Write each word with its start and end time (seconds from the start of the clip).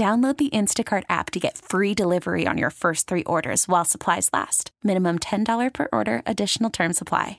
Download 0.00 0.34
the 0.38 0.48
Instacart 0.48 1.02
app 1.10 1.30
to 1.32 1.38
get 1.38 1.58
free 1.58 1.92
delivery 1.92 2.46
on 2.46 2.56
your 2.56 2.70
first 2.70 3.06
three 3.06 3.22
orders 3.24 3.68
while 3.68 3.84
supplies 3.84 4.30
last. 4.32 4.70
Minimum 4.82 5.18
$10 5.18 5.74
per 5.74 5.88
order, 5.92 6.22
additional 6.24 6.70
term 6.70 6.94
supply. 6.94 7.38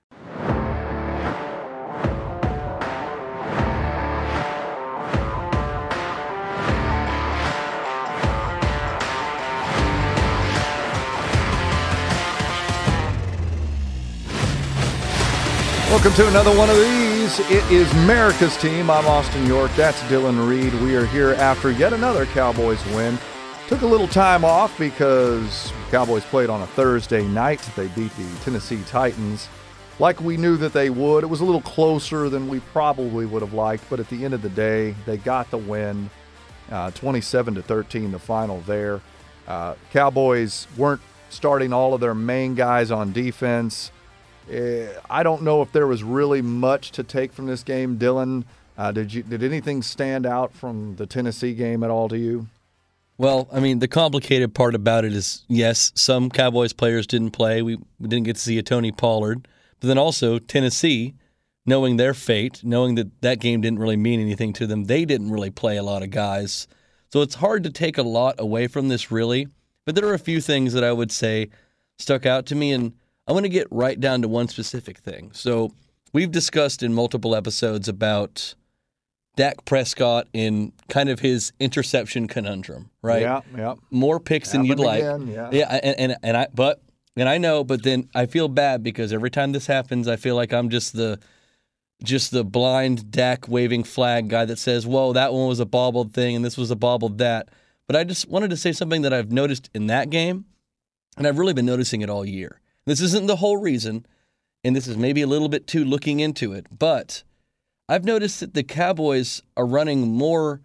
Welcome 15.89 16.14
to 16.14 16.27
another 16.27 16.55
one 16.55 16.69
of 16.69 16.75
these. 16.75 17.11
It 17.39 17.71
is 17.71 17.89
America's 17.93 18.57
team. 18.57 18.89
I'm 18.89 19.05
Austin 19.05 19.45
York. 19.45 19.71
That's 19.75 20.01
Dylan 20.03 20.49
Reed. 20.49 20.73
We 20.81 20.95
are 20.95 21.05
here 21.05 21.31
after 21.35 21.71
yet 21.71 21.93
another 21.93 22.25
Cowboys 22.25 22.85
win. 22.87 23.17
Took 23.69 23.83
a 23.83 23.87
little 23.87 24.07
time 24.07 24.43
off 24.43 24.77
because 24.77 25.71
Cowboys 25.91 26.25
played 26.25 26.49
on 26.49 26.61
a 26.61 26.67
Thursday 26.67 27.25
night. 27.25 27.61
They 27.77 27.87
beat 27.89 28.11
the 28.17 28.27
Tennessee 28.43 28.81
Titans 28.85 29.47
like 29.97 30.19
we 30.19 30.35
knew 30.35 30.57
that 30.57 30.73
they 30.73 30.89
would. 30.89 31.23
It 31.23 31.27
was 31.27 31.39
a 31.39 31.45
little 31.45 31.61
closer 31.61 32.27
than 32.27 32.49
we 32.49 32.59
probably 32.59 33.25
would 33.25 33.41
have 33.41 33.53
liked, 33.53 33.85
but 33.89 34.02
at 34.02 34.09
the 34.09 34.25
end 34.25 34.33
of 34.33 34.41
the 34.41 34.49
day, 34.49 34.93
they 35.05 35.15
got 35.15 35.49
the 35.52 35.57
win. 35.57 36.09
Uh, 36.69 36.91
27 36.91 37.55
to 37.55 37.61
13, 37.61 38.11
the 38.11 38.19
final 38.19 38.59
there. 38.61 38.99
Uh, 39.47 39.75
Cowboys 39.91 40.67
weren't 40.75 41.02
starting 41.29 41.71
all 41.71 41.93
of 41.93 42.02
their 42.02 42.15
main 42.15 42.55
guys 42.55 42.91
on 42.91 43.13
defense. 43.13 43.91
Uh, 44.50 45.00
I 45.09 45.23
don't 45.23 45.44
know 45.44 45.61
if 45.61 45.72
there 45.72 45.88
was 45.88 46.03
really 46.03 46.42
much 46.42 46.92
to 46.92 47.03
take 47.03 47.31
from 47.34 47.45
this 47.47 47.64
game, 47.64 47.97
Dylan. 47.97 48.44
Uh, 48.78 48.92
did 48.92 49.14
you 49.14 49.23
did 49.23 49.44
anything 49.44 49.81
stand 49.81 50.25
out 50.25 50.53
from 50.53 50.95
the 50.95 51.06
Tennessee 51.06 51.53
game 51.53 51.83
at 51.83 51.89
all 51.89 52.09
to 52.09 52.17
you? 52.17 52.48
Well, 53.17 53.48
I 53.52 53.59
mean, 53.59 53.80
the 53.80 53.88
complicated 53.88 54.56
part 54.56 54.73
about 54.73 55.06
it 55.06 55.14
is 55.14 55.44
yes, 55.48 55.92
some 55.95 56.30
Cowboys 56.30 56.73
players 56.73 57.06
didn't 57.06 57.31
play. 57.31 57.61
We, 57.61 57.75
we 58.00 58.08
didn't 58.08 58.25
get 58.25 58.38
to 58.38 58.42
see 58.42 58.58
a 58.58 58.64
Tony 58.64 58.92
Pollard, 58.92 59.48
but 59.80 59.88
then 59.88 60.00
also 60.00 60.39
Tennessee, 60.39 61.14
knowing 61.65 61.98
their 61.98 62.15
fate, 62.15 62.61
knowing 62.64 62.95
that 62.95 63.21
that 63.21 63.39
game 63.39 63.61
didn't 63.61 63.77
really 63.77 63.98
mean 63.98 64.20
anything 64.20 64.54
to 64.54 64.65
them, 64.65 64.86
they 64.86 65.05
didn't 65.05 65.30
really 65.30 65.52
play 65.52 65.77
a 65.77 65.83
lot 65.83 66.02
of 66.02 66.10
guys. 66.10 66.67
So 67.14 67.21
it's 67.21 67.36
hard 67.36 67.64
to 67.65 67.70
take 67.70 67.99
a 67.99 68.04
lot 68.04 68.36
away 68.39 68.65
from 68.65 68.88
this, 68.88 69.11
really. 69.11 69.48
But 69.86 69.95
there 69.95 70.08
are 70.08 70.15
a 70.15 70.20
few 70.20 70.42
things 70.42 70.73
that 70.73 70.83
I 70.83 70.92
would 70.92 71.11
say 71.11 71.49
stuck 71.99 72.26
out 72.26 72.48
to 72.48 72.55
me, 72.55 72.71
and 72.71 72.94
I 73.27 73.33
want 73.33 73.45
to 73.45 73.49
get 73.49 73.67
right 73.71 73.99
down 73.99 74.21
to 74.23 74.27
one 74.27 74.48
specific 74.48 74.98
thing. 74.98 75.32
So 75.33 75.73
we've 76.14 76.32
discussed 76.32 76.83
in 76.83 76.93
multiple 76.93 77.36
episodes 77.36 77.87
about 77.87 78.55
Dak 79.36 79.64
Prescott 79.65 80.27
in 80.33 80.73
kind 80.89 81.09
of 81.09 81.20
his 81.20 81.54
interception 81.59 82.27
conundrum, 82.27 82.89
right? 83.02 83.21
Yeah, 83.21 83.42
yeah. 83.55 83.76
More 83.89 84.20
picks 84.20 84.52
than 84.52 84.65
you'd 84.65 84.80
like. 84.80 85.02
yeah. 85.02 85.49
yeah, 85.52 85.80
and, 85.83 85.99
and 85.99 86.15
and 86.21 86.37
I 86.37 86.48
but 86.54 86.82
and 87.15 87.30
I 87.30 87.37
know, 87.37 87.64
but 87.64 87.83
then 87.83 88.09
I 88.15 88.26
feel 88.26 88.48
bad 88.48 88.83
because 88.83 89.14
every 89.14 89.32
time 89.32 89.52
this 89.52 89.67
happens, 89.67 90.08
I 90.08 90.15
feel 90.15 90.36
like 90.36 90.53
I'm 90.53 90.70
just 90.70 90.93
the 90.93 91.20
just 92.03 92.32
the 92.32 92.43
blind 92.43 93.11
Dak 93.11 93.48
waving 93.48 93.83
flag 93.83 94.30
guy 94.30 94.45
that 94.45 94.59
says, 94.59 94.86
"Whoa, 94.86 95.14
that 95.14 95.33
one 95.33 95.48
was 95.48 95.59
a 95.59 95.65
bobbled 95.65 96.14
thing, 96.14 96.36
and 96.36 96.43
this 96.43 96.58
was 96.58 96.71
a 96.71 96.76
bobbled 96.76 97.17
that." 97.20 97.49
But 97.88 97.95
I 97.95 98.03
just 98.03 98.30
wanted 98.30 98.49
to 98.52 98.58
say 98.58 98.71
something 98.71 99.02
that 99.02 99.14
I've 99.14 99.32
noticed 99.32 99.70
in 99.73 99.88
that 99.88 100.09
game, 100.09 100.45
and 101.17 101.27
I've 101.27 101.38
really 101.38 101.53
been 101.53 101.65
noticing 101.65 102.02
it 102.02 102.09
all 102.09 102.26
year. 102.26 102.61
This 102.86 103.02
isn't 103.02 103.27
the 103.27 103.37
whole 103.37 103.58
reason, 103.58 104.05
and 104.64 104.75
this 104.75 104.87
is 104.87 104.97
maybe 104.97 105.21
a 105.21 105.27
little 105.27 105.49
bit 105.49 105.67
too 105.67 105.86
looking 105.86 106.19
into 106.19 106.53
it, 106.53 106.67
but 106.77 107.23
I've 107.87 108.05
noticed 108.05 108.39
that 108.39 108.53
the 108.53 108.64
Cowboys 108.64 109.42
are 109.58 109.65
running 109.65 110.08
more 110.08 110.61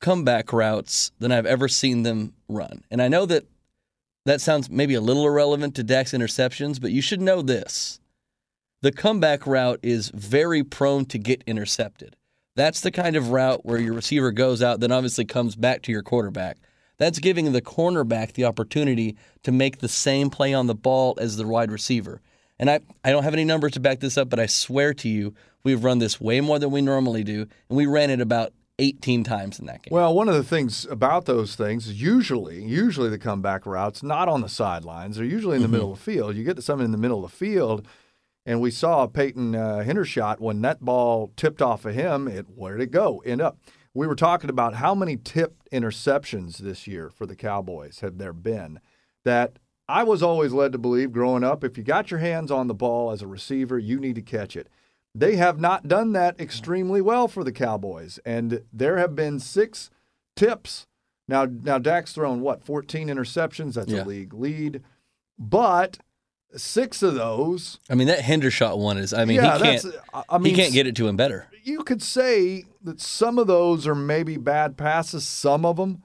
comeback 0.00 0.52
routes 0.52 1.12
than 1.18 1.30
I've 1.30 1.46
ever 1.46 1.68
seen 1.68 2.02
them 2.02 2.32
run. 2.48 2.84
And 2.90 3.02
I 3.02 3.08
know 3.08 3.26
that 3.26 3.44
that 4.24 4.40
sounds 4.40 4.70
maybe 4.70 4.94
a 4.94 5.00
little 5.00 5.26
irrelevant 5.26 5.74
to 5.76 5.84
Dak's 5.84 6.12
interceptions, 6.12 6.80
but 6.80 6.90
you 6.90 7.02
should 7.02 7.20
know 7.20 7.42
this. 7.42 8.00
The 8.82 8.92
comeback 8.92 9.46
route 9.46 9.80
is 9.82 10.10
very 10.14 10.64
prone 10.64 11.04
to 11.06 11.18
get 11.18 11.44
intercepted. 11.46 12.16
That's 12.56 12.80
the 12.80 12.90
kind 12.90 13.14
of 13.14 13.30
route 13.30 13.64
where 13.64 13.78
your 13.78 13.92
receiver 13.92 14.32
goes 14.32 14.62
out, 14.62 14.80
then 14.80 14.92
obviously 14.92 15.24
comes 15.24 15.54
back 15.54 15.82
to 15.82 15.92
your 15.92 16.02
quarterback. 16.02 16.58
That's 17.00 17.18
giving 17.18 17.50
the 17.52 17.62
cornerback 17.62 18.34
the 18.34 18.44
opportunity 18.44 19.16
to 19.42 19.50
make 19.50 19.78
the 19.78 19.88
same 19.88 20.28
play 20.28 20.52
on 20.52 20.66
the 20.66 20.74
ball 20.74 21.16
as 21.18 21.38
the 21.38 21.46
wide 21.46 21.72
receiver. 21.72 22.20
And 22.58 22.68
I, 22.70 22.80
I 23.02 23.10
don't 23.10 23.22
have 23.22 23.32
any 23.32 23.44
numbers 23.46 23.72
to 23.72 23.80
back 23.80 24.00
this 24.00 24.18
up, 24.18 24.28
but 24.28 24.38
I 24.38 24.44
swear 24.44 24.92
to 24.92 25.08
you, 25.08 25.32
we've 25.64 25.82
run 25.82 25.98
this 25.98 26.20
way 26.20 26.42
more 26.42 26.58
than 26.58 26.70
we 26.70 26.82
normally 26.82 27.24
do, 27.24 27.46
and 27.70 27.76
we 27.78 27.86
ran 27.86 28.10
it 28.10 28.20
about 28.20 28.52
18 28.78 29.24
times 29.24 29.58
in 29.58 29.64
that 29.64 29.82
game. 29.82 29.94
Well, 29.94 30.14
one 30.14 30.28
of 30.28 30.34
the 30.34 30.44
things 30.44 30.84
about 30.90 31.24
those 31.24 31.56
things 31.56 31.86
is 31.88 32.02
usually, 32.02 32.62
usually 32.62 33.08
the 33.08 33.18
comeback 33.18 33.64
routes 33.64 34.02
not 34.02 34.28
on 34.28 34.42
the 34.42 34.48
sidelines. 34.50 35.16
They're 35.16 35.24
usually 35.24 35.56
in 35.56 35.62
the 35.62 35.68
Mhm. 35.68 35.72
middle 35.72 35.92
of 35.92 35.98
the 35.98 36.04
field. 36.04 36.36
You 36.36 36.44
get 36.44 36.56
to 36.56 36.62
someone 36.62 36.84
in 36.84 36.92
the 36.92 36.98
middle 36.98 37.24
of 37.24 37.30
the 37.30 37.36
field, 37.36 37.86
and 38.44 38.60
we 38.60 38.70
saw 38.70 39.06
Peyton 39.06 39.54
uh, 39.54 39.78
Hendershot 39.86 40.38
when 40.38 40.60
that 40.60 40.80
ball 40.84 41.32
tipped 41.34 41.62
off 41.62 41.86
of 41.86 41.94
him. 41.94 42.28
It 42.28 42.44
where 42.54 42.76
did 42.76 42.84
it 42.84 42.90
go? 42.90 43.22
End 43.24 43.40
up. 43.40 43.56
We 43.94 44.06
were 44.06 44.14
talking 44.14 44.50
about 44.50 44.74
how 44.74 44.94
many 44.94 45.16
tipped 45.16 45.68
interceptions 45.70 46.58
this 46.58 46.86
year 46.86 47.10
for 47.10 47.26
the 47.26 47.34
Cowboys 47.36 48.00
have 48.00 48.18
there 48.18 48.32
been. 48.32 48.80
That 49.24 49.58
I 49.88 50.04
was 50.04 50.22
always 50.22 50.52
led 50.52 50.72
to 50.72 50.78
believe 50.78 51.12
growing 51.12 51.42
up, 51.42 51.64
if 51.64 51.76
you 51.76 51.82
got 51.82 52.10
your 52.10 52.20
hands 52.20 52.50
on 52.50 52.68
the 52.68 52.74
ball 52.74 53.10
as 53.10 53.22
a 53.22 53.26
receiver, 53.26 53.78
you 53.78 53.98
need 53.98 54.14
to 54.14 54.22
catch 54.22 54.56
it. 54.56 54.68
They 55.14 55.36
have 55.36 55.58
not 55.58 55.88
done 55.88 56.12
that 56.12 56.40
extremely 56.40 57.00
well 57.00 57.26
for 57.26 57.42
the 57.42 57.50
Cowboys, 57.50 58.20
and 58.24 58.62
there 58.72 58.96
have 58.98 59.16
been 59.16 59.40
six 59.40 59.90
tips. 60.36 60.86
Now, 61.26 61.46
now 61.46 61.78
Dak's 61.78 62.12
thrown 62.12 62.40
what 62.40 62.62
14 62.62 63.08
interceptions. 63.08 63.74
That's 63.74 63.90
Yeah. 63.90 64.04
a 64.04 64.06
league 64.06 64.32
lead, 64.32 64.82
but 65.36 65.98
six 66.56 67.02
of 67.02 67.14
those. 67.14 67.78
I 67.88 67.94
mean, 67.94 68.08
that 68.08 68.20
Hendershot 68.20 68.78
one 68.78 68.98
is, 68.98 69.12
I 69.12 69.24
mean, 69.24 69.36
yeah, 69.36 69.56
he 69.58 69.62
can't, 69.62 69.82
that's. 69.82 69.96
Uh, 69.96 70.00
I- 70.14 70.22
I 70.36 70.38
mean, 70.38 70.54
he 70.54 70.60
can't 70.60 70.72
get 70.72 70.86
it 70.86 70.96
to 70.96 71.06
him 71.08 71.16
better. 71.16 71.46
You 71.62 71.82
could 71.84 72.02
say 72.02 72.64
that 72.82 73.00
some 73.00 73.38
of 73.38 73.46
those 73.46 73.86
are 73.86 73.94
maybe 73.94 74.36
bad 74.36 74.76
passes, 74.76 75.26
some 75.26 75.64
of 75.64 75.76
them, 75.76 76.02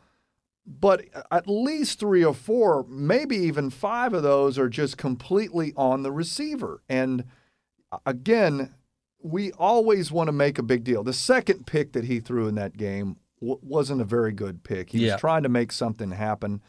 but 0.68 1.06
at 1.32 1.48
least 1.48 2.00
three 2.00 2.24
or 2.24 2.34
four, 2.34 2.86
maybe 2.90 3.36
even 3.38 3.70
five 3.70 4.14
of 4.14 4.24
those 4.24 4.58
are 4.60 4.70
just 4.70 4.98
completely 4.98 5.74
on 5.78 6.04
the 6.04 6.12
receiver. 6.12 6.82
And 6.90 7.24
uh, 7.92 7.98
again, 8.06 8.74
we 9.22 9.52
always 9.54 10.12
want 10.12 10.28
to 10.28 10.32
make 10.32 10.58
a 10.60 10.64
big 10.64 10.84
deal. 10.84 11.04
The 11.04 11.14
second 11.14 11.66
pick 11.66 11.94
that 11.94 12.06
he 12.06 12.20
threw 12.20 12.48
in 12.48 12.56
that 12.56 12.78
game 12.78 13.18
w- 13.40 13.60
wasn't 13.64 14.02
a 14.02 14.06
very 14.06 14.32
good 14.34 14.64
pick. 14.64 14.90
He 14.92 15.06
Yeah. 15.06 15.14
was 15.14 15.22
trying 15.22 15.44
to 15.44 15.50
make 15.50 15.72
something 15.72 16.12
happen. 16.12 16.62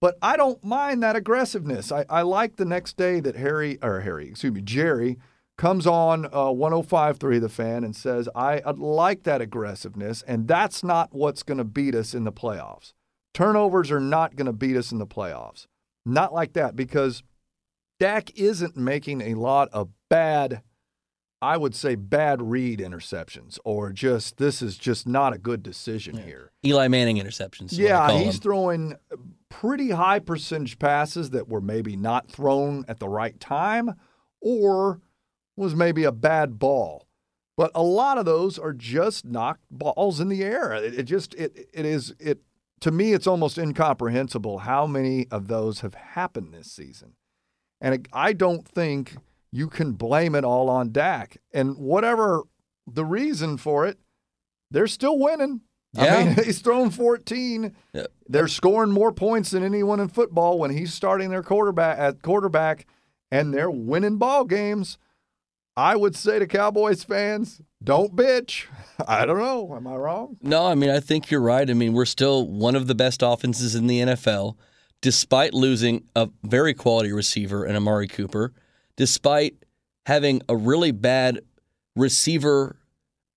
But 0.00 0.18
I 0.20 0.36
don't 0.36 0.62
mind 0.62 1.02
that 1.02 1.16
aggressiveness. 1.16 1.90
I, 1.90 2.04
I 2.08 2.22
like 2.22 2.56
the 2.56 2.64
next 2.64 2.96
day 2.96 3.20
that 3.20 3.36
Harry, 3.36 3.78
or 3.82 4.00
Harry, 4.00 4.28
excuse 4.28 4.52
me, 4.52 4.60
Jerry 4.60 5.18
comes 5.56 5.86
on 5.86 6.26
uh, 6.26 6.30
105.3 6.48 7.40
The 7.40 7.48
Fan 7.48 7.82
and 7.82 7.96
says, 7.96 8.28
I 8.34 8.60
I'd 8.64 8.78
like 8.78 9.22
that 9.22 9.40
aggressiveness, 9.40 10.22
and 10.22 10.46
that's 10.46 10.84
not 10.84 11.14
what's 11.14 11.42
going 11.42 11.58
to 11.58 11.64
beat 11.64 11.94
us 11.94 12.14
in 12.14 12.24
the 12.24 12.32
playoffs. 12.32 12.92
Turnovers 13.32 13.90
are 13.90 14.00
not 14.00 14.36
going 14.36 14.46
to 14.46 14.52
beat 14.52 14.76
us 14.76 14.92
in 14.92 14.98
the 14.98 15.06
playoffs. 15.06 15.66
Not 16.04 16.32
like 16.32 16.52
that, 16.52 16.76
because 16.76 17.22
Dak 17.98 18.38
isn't 18.38 18.76
making 18.76 19.22
a 19.22 19.34
lot 19.34 19.68
of 19.72 19.88
bad, 20.10 20.62
I 21.40 21.56
would 21.56 21.74
say, 21.74 21.94
bad 21.94 22.42
read 22.42 22.78
interceptions, 22.78 23.58
or 23.64 23.92
just 23.92 24.36
this 24.36 24.60
is 24.60 24.76
just 24.76 25.06
not 25.06 25.32
a 25.34 25.38
good 25.38 25.62
decision 25.62 26.18
here. 26.18 26.52
Eli 26.64 26.88
Manning 26.88 27.16
interceptions. 27.16 27.78
I 27.78 27.82
Yeah, 27.82 28.18
he's 28.18 28.34
them. 28.34 28.42
throwing 28.42 28.96
pretty 29.48 29.90
high 29.90 30.18
percentage 30.18 30.78
passes 30.78 31.30
that 31.30 31.48
were 31.48 31.60
maybe 31.60 31.96
not 31.96 32.30
thrown 32.30 32.84
at 32.88 32.98
the 32.98 33.08
right 33.08 33.38
time 33.40 33.94
or 34.40 35.00
was 35.56 35.74
maybe 35.74 36.04
a 36.04 36.12
bad 36.12 36.58
ball. 36.58 37.06
But 37.56 37.70
a 37.74 37.82
lot 37.82 38.18
of 38.18 38.26
those 38.26 38.58
are 38.58 38.74
just 38.74 39.24
knocked 39.24 39.64
balls 39.70 40.20
in 40.20 40.28
the 40.28 40.44
air. 40.44 40.74
It, 40.74 41.00
it 41.00 41.02
just 41.04 41.34
it 41.34 41.68
it 41.72 41.86
is 41.86 42.14
it 42.18 42.40
to 42.80 42.90
me 42.90 43.14
it's 43.14 43.26
almost 43.26 43.56
incomprehensible 43.56 44.58
how 44.58 44.86
many 44.86 45.26
of 45.30 45.48
those 45.48 45.80
have 45.80 45.94
happened 45.94 46.52
this 46.52 46.70
season. 46.70 47.14
And 47.80 47.94
it, 47.94 48.08
I 48.12 48.34
don't 48.34 48.66
think 48.68 49.16
you 49.52 49.68
can 49.68 49.92
blame 49.92 50.34
it 50.34 50.44
all 50.44 50.68
on 50.68 50.92
Dak. 50.92 51.38
And 51.52 51.78
whatever 51.78 52.42
the 52.86 53.04
reason 53.04 53.56
for 53.56 53.86
it, 53.86 53.98
they're 54.70 54.86
still 54.86 55.18
winning. 55.18 55.62
Yeah. 55.98 56.16
I 56.16 56.24
mean, 56.24 56.34
he's 56.44 56.60
thrown 56.60 56.90
14. 56.90 57.74
Yeah. 57.92 58.06
They're 58.28 58.48
scoring 58.48 58.90
more 58.90 59.12
points 59.12 59.50
than 59.50 59.62
anyone 59.62 60.00
in 60.00 60.08
football 60.08 60.58
when 60.58 60.70
he's 60.70 60.92
starting 60.92 61.30
their 61.30 61.42
quarterback 61.42 61.98
at 61.98 62.22
quarterback, 62.22 62.86
and 63.30 63.52
they're 63.52 63.70
winning 63.70 64.16
ball 64.16 64.44
games. 64.44 64.98
I 65.76 65.94
would 65.94 66.16
say 66.16 66.38
to 66.38 66.46
Cowboys 66.46 67.04
fans, 67.04 67.60
don't 67.84 68.16
bitch. 68.16 68.66
I 69.06 69.26
don't 69.26 69.38
know. 69.38 69.74
Am 69.76 69.86
I 69.86 69.94
wrong? 69.96 70.38
No, 70.40 70.66
I 70.66 70.74
mean, 70.74 70.90
I 70.90 71.00
think 71.00 71.30
you're 71.30 71.40
right. 71.40 71.68
I 71.68 71.74
mean, 71.74 71.92
we're 71.92 72.06
still 72.06 72.46
one 72.46 72.74
of 72.74 72.86
the 72.86 72.94
best 72.94 73.22
offenses 73.22 73.74
in 73.74 73.86
the 73.86 74.00
NFL, 74.00 74.56
despite 75.02 75.52
losing 75.52 76.04
a 76.16 76.30
very 76.42 76.72
quality 76.72 77.12
receiver 77.12 77.66
in 77.66 77.76
Amari 77.76 78.08
Cooper, 78.08 78.54
despite 78.96 79.54
having 80.06 80.40
a 80.48 80.56
really 80.56 80.92
bad 80.92 81.40
receiver 81.94 82.76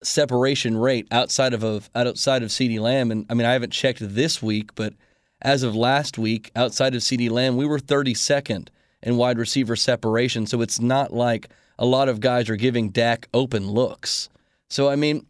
separation 0.04 0.78
rate 0.78 1.08
outside 1.12 1.54
of, 1.54 1.64
of 1.64 1.90
outside 1.96 2.44
of 2.44 2.50
CeeDee 2.50 2.80
Lamb. 2.80 3.12
And 3.12 3.26
I 3.30 3.34
mean, 3.34 3.46
I 3.46 3.54
haven't 3.54 3.74
checked 3.74 4.00
this 4.02 4.42
week, 4.42 4.76
but 4.76 4.94
as 5.42 5.64
of 5.64 5.76
last 5.76 6.18
week, 6.18 6.52
outside 6.56 6.96
of 6.96 7.02
CeeDee 7.02 7.30
Lamb, 7.30 7.58
we 7.58 7.66
were 7.66 7.80
32nd 7.80 8.70
in 9.02 9.18
wide 9.18 9.38
receiver 9.38 9.76
separation. 9.76 10.46
So 10.46 10.62
it's 10.62 10.80
not 10.80 11.14
like 11.14 11.50
a 11.78 11.86
lot 11.86 12.10
of 12.10 12.20
guys 12.20 12.50
are 12.50 12.56
giving 12.56 12.90
Dak 12.90 13.28
open 13.34 13.70
looks. 13.70 14.30
So 14.70 14.90
I 14.90 14.96
mean, 14.96 15.26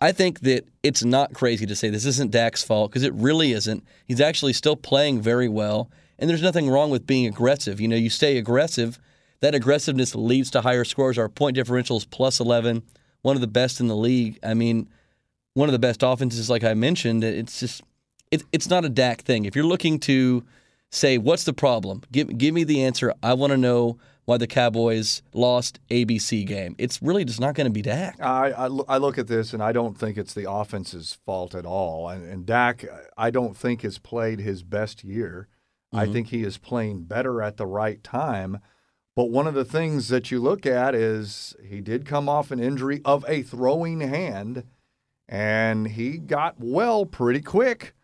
I 0.00 0.10
think 0.10 0.40
that 0.40 0.66
it's 0.82 1.04
not 1.04 1.32
crazy 1.32 1.64
to 1.66 1.76
say 1.76 1.88
this 1.88 2.06
isn't 2.06 2.32
Dak's 2.32 2.62
fault 2.62 2.90
because 2.90 3.04
it 3.04 3.12
really 3.14 3.52
isn't. 3.52 3.84
He's 4.04 4.20
actually 4.20 4.52
still 4.52 4.74
playing 4.74 5.20
very 5.20 5.48
well, 5.48 5.90
and 6.18 6.28
there's 6.28 6.42
nothing 6.42 6.68
wrong 6.68 6.90
with 6.90 7.06
being 7.06 7.26
aggressive. 7.26 7.80
You 7.80 7.88
know, 7.88 7.96
you 7.96 8.10
stay 8.10 8.36
aggressive, 8.36 8.98
that 9.40 9.54
aggressiveness 9.54 10.14
leads 10.14 10.50
to 10.52 10.62
higher 10.62 10.84
scores. 10.84 11.18
Our 11.18 11.28
point 11.28 11.54
differential 11.54 11.96
is 11.96 12.04
plus 12.04 12.40
11, 12.40 12.82
one 13.22 13.36
of 13.36 13.40
the 13.40 13.46
best 13.46 13.80
in 13.80 13.88
the 13.88 13.96
league. 13.96 14.38
I 14.42 14.54
mean, 14.54 14.88
one 15.54 15.68
of 15.68 15.72
the 15.72 15.78
best 15.78 16.02
offenses, 16.02 16.50
like 16.50 16.64
I 16.64 16.74
mentioned. 16.74 17.24
It's 17.24 17.60
just, 17.60 17.82
it, 18.30 18.42
it's 18.52 18.68
not 18.68 18.84
a 18.84 18.88
Dak 18.88 19.22
thing. 19.22 19.44
If 19.44 19.56
you're 19.56 19.64
looking 19.64 19.98
to 20.00 20.44
say, 20.90 21.18
what's 21.18 21.44
the 21.44 21.52
problem? 21.52 22.02
Give, 22.12 22.36
give 22.36 22.54
me 22.54 22.64
the 22.64 22.84
answer. 22.84 23.14
I 23.22 23.34
want 23.34 23.52
to 23.52 23.56
know 23.56 23.98
why 24.24 24.36
the 24.36 24.46
Cowboys 24.46 25.22
lost 25.32 25.80
ABC 25.90 26.46
game. 26.46 26.76
It's 26.78 27.02
really 27.02 27.24
just 27.24 27.40
not 27.40 27.54
going 27.54 27.66
to 27.66 27.72
be 27.72 27.82
Dak. 27.82 28.20
I, 28.20 28.52
I, 28.52 28.66
I 28.88 28.98
look 28.98 29.18
at 29.18 29.26
this 29.26 29.52
and 29.52 29.62
I 29.62 29.72
don't 29.72 29.98
think 29.98 30.16
it's 30.16 30.34
the 30.34 30.50
offense's 30.50 31.18
fault 31.26 31.54
at 31.54 31.66
all. 31.66 32.08
And, 32.08 32.24
and 32.24 32.46
Dak, 32.46 32.84
I 33.16 33.30
don't 33.30 33.56
think 33.56 33.82
has 33.82 33.98
played 33.98 34.38
his 34.38 34.62
best 34.62 35.02
year. 35.02 35.48
I 35.92 36.04
mm-hmm. 36.04 36.12
think 36.12 36.28
he 36.28 36.42
is 36.44 36.56
playing 36.56 37.04
better 37.04 37.42
at 37.42 37.56
the 37.56 37.66
right 37.66 38.02
time. 38.02 38.60
But 39.14 39.30
one 39.30 39.46
of 39.46 39.54
the 39.54 39.64
things 39.64 40.08
that 40.08 40.30
you 40.30 40.40
look 40.40 40.64
at 40.64 40.94
is 40.94 41.54
he 41.62 41.80
did 41.80 42.06
come 42.06 42.28
off 42.28 42.50
an 42.50 42.60
injury 42.60 43.02
of 43.04 43.24
a 43.28 43.42
throwing 43.42 44.00
hand, 44.00 44.64
and 45.28 45.88
he 45.88 46.16
got 46.16 46.56
well 46.58 47.04
pretty 47.04 47.42
quick. 47.42 47.94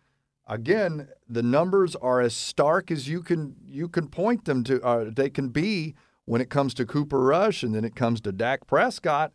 Again, 0.47 1.09
the 1.29 1.43
numbers 1.43 1.97
are 1.97 2.21
as 2.21 2.35
stark 2.35 2.91
as 2.91 3.09
you 3.09 3.23
can 3.23 3.57
you 3.65 3.89
can 3.89 4.09
point 4.09 4.45
them 4.45 4.65
to. 4.65 4.83
Uh, 4.83 5.11
they 5.15 5.31
can 5.31 5.49
be 5.49 5.95
when 6.27 6.43
it 6.43 6.51
comes 6.51 6.75
to 6.75 6.85
Cooper 6.85 7.21
Rush, 7.21 7.63
and 7.63 7.75
then 7.75 7.85
it 7.85 7.97
comes 7.97 8.21
to 8.23 8.33
Dak 8.33 8.67
Prescott. 8.67 9.33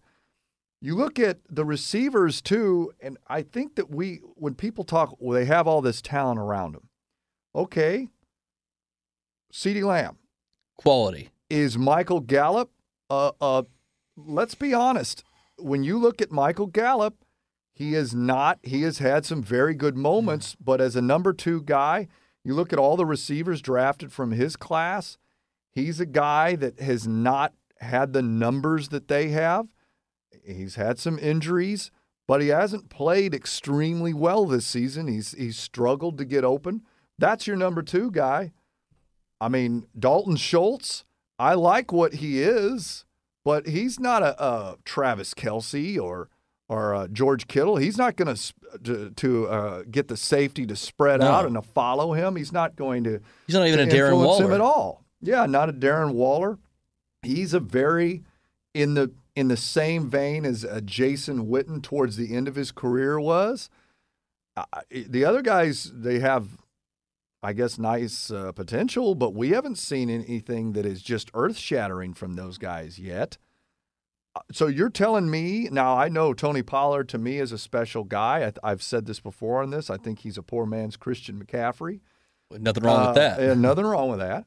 You 0.80 0.96
look 0.96 1.18
at 1.18 1.40
the 1.50 1.66
receivers 1.66 2.42
too, 2.42 2.92
and 3.02 3.18
I 3.28 3.42
think 3.42 3.76
that 3.76 3.90
we 3.90 4.22
when 4.36 4.54
people 4.54 4.84
talk, 4.84 5.16
well, 5.20 5.40
they 5.40 5.46
have 5.46 5.68
all 5.68 5.82
this 5.82 6.02
talent 6.02 6.40
around 6.40 6.74
them. 6.74 6.90
Okay, 7.56 8.10
CeeDee 9.52 9.84
Lamb 9.84 10.18
Quality. 10.78 11.33
Is 11.54 11.78
Michael 11.78 12.20
Gallup. 12.20 12.72
Uh, 13.12 13.32
uh, 13.40 13.62
let's 14.18 14.56
be 14.56 14.74
honest. 14.74 15.24
When 15.60 15.84
you 15.84 16.00
look 16.00 16.20
at 16.20 16.32
Michael 16.32 16.66
Gallup, 16.66 17.24
he 17.72 17.94
is 17.94 18.16
not. 18.16 18.58
He 18.64 18.82
has 18.82 18.98
had 18.98 19.24
some 19.24 19.44
very 19.44 19.76
good 19.76 19.96
moments, 19.96 20.56
but 20.60 20.82
as 20.82 20.96
a 20.96 21.02
number 21.02 21.32
two 21.32 21.62
guy, 21.62 22.08
you 22.44 22.56
look 22.56 22.74
at 22.74 22.80
all 22.80 22.98
the 22.98 23.06
receivers 23.06 23.62
drafted 23.62 24.12
from 24.12 24.32
his 24.32 24.56
class. 24.56 25.20
He's 25.72 26.00
a 26.00 26.08
guy 26.08 26.56
that 26.56 26.80
has 26.80 27.08
not 27.08 27.54
had 27.80 28.14
the 28.14 28.24
numbers 28.24 28.90
that 28.90 29.08
they 29.08 29.30
have. 29.30 29.68
He's 30.44 30.74
had 30.74 30.98
some 30.98 31.20
injuries, 31.20 31.92
but 32.28 32.42
he 32.42 32.48
hasn't 32.48 32.90
played 32.90 33.36
extremely 33.36 34.14
well 34.14 34.48
this 34.48 34.66
season. 34.66 35.08
He's 35.08 35.34
he's 35.34 35.58
struggled 35.58 36.18
to 36.18 36.26
get 36.26 36.44
open. 36.44 36.82
That's 37.20 37.46
your 37.46 37.58
number 37.58 37.84
two 37.84 38.10
guy. 38.10 38.54
I 39.40 39.50
mean, 39.50 39.86
Dalton 39.98 40.38
Schultz, 40.38 41.06
I 41.40 41.54
like 41.56 41.92
what 41.92 42.16
he 42.16 42.42
is, 42.42 43.06
but 43.44 43.68
he's 43.68 44.00
not 44.00 44.24
a, 44.24 44.42
a 44.44 44.78
Travis 44.86 45.34
Kelce 45.34 46.00
or 46.00 46.30
or 46.70 46.96
uh, 46.96 47.08
George 47.08 47.48
Kittle. 47.48 47.78
He's 47.78 47.98
not 47.98 48.16
going 48.16 48.36
to 48.36 49.10
to 49.16 49.48
uh, 49.48 49.84
get 49.90 50.08
the 50.08 50.18
safety 50.18 50.66
to 50.66 50.76
spread 50.76 51.20
No. 51.20 51.28
out 51.28 51.46
and 51.46 51.56
to 51.56 51.62
follow 51.62 52.14
him. 52.14 52.36
He's 52.36 52.52
not 52.54 52.76
going 52.76 53.04
to. 53.04 53.20
He's 53.48 53.56
not 53.56 53.68
even 53.68 53.80
a 53.88 53.92
Darren 53.92 54.16
Waller 54.18 54.46
him 54.46 54.54
at 54.54 54.62
all. 54.62 55.04
Yeah, 55.22 55.46
not 55.46 55.70
a 55.70 55.74
Darren 55.74 56.14
Waller. 56.14 56.58
He's 57.22 57.54
a 57.54 57.60
very 57.60 58.24
in 58.74 58.94
the 58.96 59.12
in 59.36 59.48
the 59.48 59.58
same 59.58 60.10
vein 60.10 60.46
as 60.46 60.64
uh, 60.64 60.82
Jason 60.86 61.48
Witten 61.48 61.82
towards 61.82 62.18
the 62.18 62.36
end 62.36 62.48
of 62.48 62.56
his 62.56 62.72
career 62.72 63.20
was. 63.20 63.70
Uh, 64.56 64.64
the 64.92 65.26
other 65.26 65.42
guys 65.42 65.92
they 65.94 66.20
have, 66.20 66.48
I 67.44 67.52
guess, 67.54 67.78
nice 67.78 68.32
uh, 68.32 68.52
potential, 68.54 69.16
but 69.16 69.34
we 69.34 69.50
haven't 69.50 69.78
seen 69.78 70.10
anything 70.10 70.72
that 70.74 70.86
is 70.86 71.02
just 71.02 71.30
earth 71.34 71.58
shattering 71.58 72.14
from 72.14 72.34
those 72.36 72.58
guys 72.58 72.98
yet. 72.98 73.38
Uh, 74.36 74.40
So 74.52 74.68
you're 74.68 74.90
telling 74.90 75.30
me 75.30 75.68
now? 75.72 75.98
I 75.98 76.08
know 76.10 76.34
Tony 76.34 76.64
Pollard 76.64 77.10
to 77.10 77.18
me 77.18 77.40
is 77.40 77.52
a 77.52 77.58
special 77.58 78.06
guy. 78.06 78.46
I, 78.64 78.72
I've 78.72 78.82
said 78.82 79.06
this 79.06 79.20
before 79.20 79.62
on 79.62 79.72
this. 79.72 79.90
I 79.90 79.98
think 79.98 80.20
he's 80.20 80.38
a 80.38 80.44
poor 80.44 80.66
man's 80.66 80.96
Christian 80.96 81.44
McCaffrey. 81.44 82.00
Nothing 82.50 82.84
wrong 82.84 83.00
with 83.10 83.10
Uh, 83.10 83.14
that. 83.36 83.42
yeah, 83.42 83.54
nothing 83.56 83.86
wrong 83.92 84.10
with 84.10 84.20
that. 84.20 84.46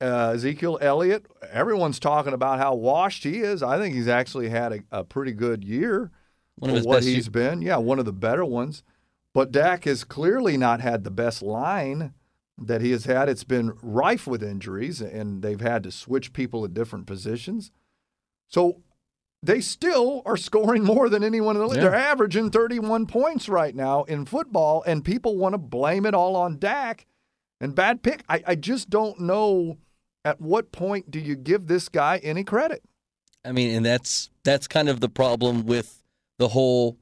Uh, 0.00 0.32
Ezekiel 0.34 0.78
Elliott, 0.82 1.26
everyone's 1.52 2.00
talking 2.00 2.32
about 2.32 2.58
how 2.58 2.74
washed 2.74 3.22
he 3.22 3.38
is. 3.38 3.62
I 3.62 3.78
think 3.78 3.94
he's 3.94 4.08
actually 4.08 4.48
had 4.48 4.72
a, 4.72 4.80
a 4.90 5.04
pretty 5.04 5.30
good 5.30 5.62
year 5.62 6.10
One 6.56 6.70
of 6.70 6.74
for 6.74 6.78
his 6.78 6.86
what 6.86 6.94
best 6.96 7.06
he's 7.06 7.26
ye- 7.26 7.30
been. 7.30 7.62
Yeah, 7.62 7.76
one 7.76 8.00
of 8.00 8.04
the 8.04 8.12
better 8.12 8.44
ones. 8.44 8.82
But 9.32 9.52
Dak 9.52 9.84
has 9.84 10.02
clearly 10.02 10.56
not 10.56 10.80
had 10.80 11.04
the 11.04 11.10
best 11.12 11.40
line 11.40 12.14
that 12.58 12.80
he 12.80 12.90
has 12.92 13.04
had. 13.06 13.28
It's 13.28 13.44
been 13.44 13.72
rife 13.82 14.26
with 14.26 14.42
injuries, 14.42 15.00
and 15.00 15.42
they've 15.42 15.60
had 15.60 15.82
to 15.84 15.90
switch 15.90 16.32
people 16.32 16.64
at 16.64 16.74
different 16.74 17.06
positions. 17.06 17.70
So 18.48 18.82
they 19.42 19.60
still 19.60 20.22
are 20.26 20.36
scoring 20.36 20.84
more 20.84 21.08
than 21.08 21.24
anyone 21.24 21.56
in 21.56 21.62
the 21.62 21.68
league. 21.68 21.78
Yeah. 21.78 21.84
They're 21.90 21.94
averaging 21.94 22.50
31 22.50 23.06
points 23.06 23.48
right 23.48 23.74
now 23.74 24.04
in 24.04 24.26
football, 24.26 24.82
and 24.86 25.04
people 25.04 25.36
want 25.36 25.54
to 25.54 25.58
blame 25.58 26.06
it 26.06 26.14
all 26.14 26.36
on 26.36 26.58
Dak 26.58 27.06
and 27.60 27.74
bad 27.74 28.02
pick. 28.02 28.22
I, 28.28 28.42
I 28.46 28.54
just 28.54 28.90
don't 28.90 29.20
know 29.20 29.78
at 30.24 30.40
what 30.40 30.70
point 30.70 31.10
do 31.10 31.18
you 31.18 31.34
give 31.34 31.66
this 31.66 31.88
guy 31.88 32.18
any 32.22 32.44
credit. 32.44 32.82
I 33.44 33.50
mean, 33.50 33.74
and 33.74 33.84
that's 33.84 34.30
that's 34.44 34.68
kind 34.68 34.88
of 34.88 35.00
the 35.00 35.08
problem 35.08 35.66
with 35.66 36.00
the 36.38 36.48
whole 36.48 36.96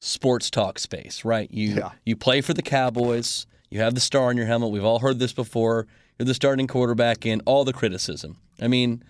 sports 0.00 0.48
talk 0.50 0.78
space, 0.78 1.24
right? 1.24 1.50
You 1.50 1.74
Yeah. 1.74 1.90
you 2.06 2.14
play 2.14 2.40
for 2.42 2.54
the 2.54 2.62
Cowboys, 2.62 3.46
you 3.70 3.80
have 3.80 3.94
the 3.94 4.00
star 4.00 4.28
on 4.28 4.36
your 4.36 4.46
helmet. 4.46 4.70
We've 4.70 4.84
all 4.84 4.98
heard 4.98 5.18
this 5.18 5.32
before. 5.32 5.86
You're 6.18 6.26
the 6.26 6.34
starting 6.34 6.66
quarterback, 6.66 7.24
and 7.24 7.42
all 7.46 7.64
the 7.64 7.72
criticism. 7.72 8.36
I 8.60 8.68
mean, 8.68 9.02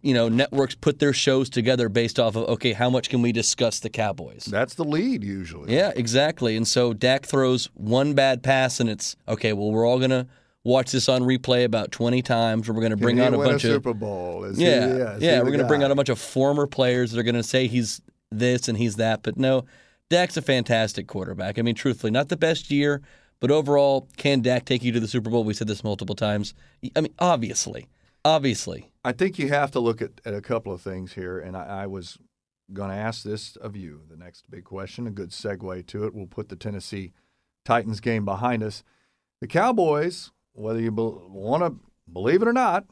you 0.00 0.14
know, 0.14 0.28
networks 0.28 0.74
put 0.74 0.98
their 0.98 1.12
shows 1.12 1.50
together 1.50 1.88
based 1.88 2.18
off 2.18 2.36
of 2.36 2.48
okay, 2.48 2.72
how 2.72 2.90
much 2.90 3.10
can 3.10 3.22
we 3.22 3.32
discuss 3.32 3.80
the 3.80 3.90
Cowboys? 3.90 4.44
That's 4.44 4.74
the 4.74 4.84
lead 4.84 5.22
usually. 5.22 5.74
Yeah, 5.74 5.92
exactly. 5.94 6.56
And 6.56 6.66
so 6.66 6.92
Dak 6.92 7.26
throws 7.26 7.66
one 7.74 8.14
bad 8.14 8.42
pass, 8.42 8.80
and 8.80 8.88
it's 8.88 9.16
okay. 9.28 9.52
Well, 9.52 9.70
we're 9.70 9.86
all 9.86 10.00
gonna 10.00 10.26
watch 10.64 10.92
this 10.92 11.08
on 11.08 11.22
replay 11.22 11.64
about 11.64 11.90
20 11.92 12.22
times. 12.22 12.68
Or 12.68 12.72
we're 12.72 12.82
gonna 12.82 12.96
bring 12.96 13.16
Can 13.16 13.26
out 13.26 13.34
a 13.34 13.38
bunch 13.38 13.64
a 13.64 13.68
of 13.68 13.74
Super 13.74 13.94
Bowl. 13.94 14.44
Is 14.44 14.58
yeah, 14.58 15.16
he 15.18 15.24
yeah. 15.24 15.38
the 15.38 15.44
We're 15.44 15.50
going 15.50 15.58
to 15.60 15.66
bring 15.66 15.82
out 15.82 15.90
a 15.90 15.94
bunch 15.94 16.08
of 16.08 16.18
former 16.18 16.66
players 16.66 17.12
that 17.12 17.20
are 17.20 17.24
going 17.24 17.34
to 17.34 17.42
say 17.42 17.66
he's 17.66 18.00
this 18.30 18.68
and 18.68 18.78
he's 18.78 18.96
that. 18.96 19.22
But 19.22 19.36
no, 19.36 19.64
Dak's 20.10 20.36
a 20.36 20.42
fantastic 20.42 21.06
quarterback. 21.06 21.58
I 21.58 21.62
mean, 21.62 21.74
truthfully, 21.74 22.10
not 22.10 22.28
the 22.28 22.36
best 22.36 22.70
year, 22.70 23.02
but 23.42 23.50
overall, 23.50 24.08
can 24.16 24.40
Dak 24.40 24.64
take 24.64 24.82
you 24.82 24.92
to 24.92 25.00
the 25.00 25.06
Super 25.06 25.28
Bowl? 25.28 25.44
We 25.44 25.52
said 25.52 25.66
this 25.66 25.84
multiple 25.84 26.14
times. 26.14 26.54
I 26.96 27.02
mean, 27.02 27.12
obviously, 27.18 27.88
obviously. 28.24 28.90
I 29.04 29.12
think 29.12 29.38
you 29.38 29.48
have 29.50 29.70
to 29.72 29.80
look 29.80 30.00
at, 30.00 30.12
at 30.24 30.32
a 30.32 30.40
couple 30.40 30.72
of 30.72 30.80
things 30.80 31.12
here, 31.12 31.38
and 31.38 31.54
I, 31.54 31.82
I 31.82 31.86
was 31.86 32.16
going 32.72 32.88
to 32.88 32.96
ask 32.96 33.22
this 33.22 33.56
of 33.56 33.76
you. 33.76 34.00
The 34.08 34.16
next 34.16 34.50
big 34.50 34.64
question, 34.64 35.06
a 35.06 35.10
good 35.10 35.30
segue 35.30 35.86
to 35.88 36.06
it. 36.06 36.14
We'll 36.14 36.26
put 36.26 36.48
the 36.48 36.56
Tennessee 36.56 37.12
Titans 37.66 38.00
game 38.00 38.24
behind 38.24 38.62
us. 38.62 38.82
The 39.42 39.46
Cowboys 39.46 40.30
whether 40.54 40.80
you 40.80 40.90
be- 40.90 41.02
want 41.02 41.62
to 41.62 41.76
believe 42.10 42.42
it 42.42 42.48
or 42.48 42.52
not, 42.52 42.84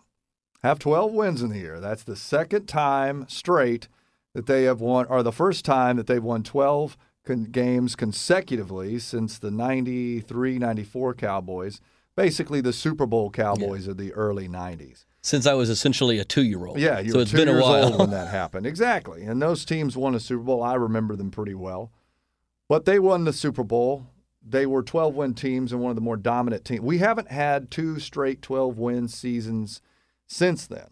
have 0.63 0.79
12 0.79 1.13
wins 1.13 1.43
in 1.43 1.51
the 1.51 1.59
year. 1.59 1.81
That's 1.81 2.03
the 2.03 2.17
second 2.17 2.67
time 2.67 3.27
straight 3.29 3.89
that 4.35 4.47
they 4.47 4.65
have 4.65 4.81
won, 4.81 5.07
or 5.07 5.23
the 5.23 5.33
first 5.33 5.65
time 5.65 5.97
that 5.97 6.07
they've 6.07 6.23
won 6.23 6.43
12 6.43 6.97
con- 7.25 7.45
games 7.45 7.97
consecutively 7.97 8.99
since 8.99 9.39
the 9.39 9.51
93 9.51 10.59
94 10.59 11.15
Cowboys, 11.15 11.81
basically 12.17 12.61
the 12.61 12.73
Super 12.73 13.07
Bowl 13.07 13.31
Cowboys 13.31 13.87
of 13.87 13.97
the 13.97 14.13
early 14.13 14.49
90s. 14.49 15.05
Since 15.23 15.47
I 15.47 15.53
was 15.55 15.69
essentially 15.69 16.19
a 16.19 16.25
two 16.25 16.43
year 16.43 16.65
old. 16.67 16.79
Yeah, 16.79 16.99
you 16.99 17.11
so 17.13 17.19
were 17.19 17.23
it's 17.23 17.31
two 17.31 17.37
been 17.37 17.49
a 17.49 17.61
while. 17.61 17.85
old 17.91 17.99
when 17.99 18.11
that 18.11 18.29
happened. 18.31 18.67
Exactly. 18.67 19.23
And 19.25 19.41
those 19.41 19.65
teams 19.65 19.97
won 19.97 20.15
a 20.15 20.21
Super 20.21 20.43
Bowl. 20.43 20.63
I 20.63 20.75
remember 20.75 21.15
them 21.17 21.31
pretty 21.31 21.55
well. 21.55 21.93
But 22.69 22.85
they 22.87 22.99
won 22.99 23.25
the 23.25 23.33
Super 23.33 23.65
Bowl. 23.65 24.07
They 24.43 24.65
were 24.65 24.83
12 24.83 25.15
win 25.15 25.35
teams 25.35 25.73
and 25.73 25.83
one 25.83 25.91
of 25.91 25.97
the 25.97 26.01
more 26.01 26.17
dominant 26.17 26.65
teams. 26.65 26.81
We 26.81 26.99
haven't 26.99 27.31
had 27.31 27.71
two 27.71 27.99
straight 28.01 28.41
12 28.41 28.79
win 28.79 29.09
seasons 29.09 29.83
since 30.27 30.67
then. 30.67 30.89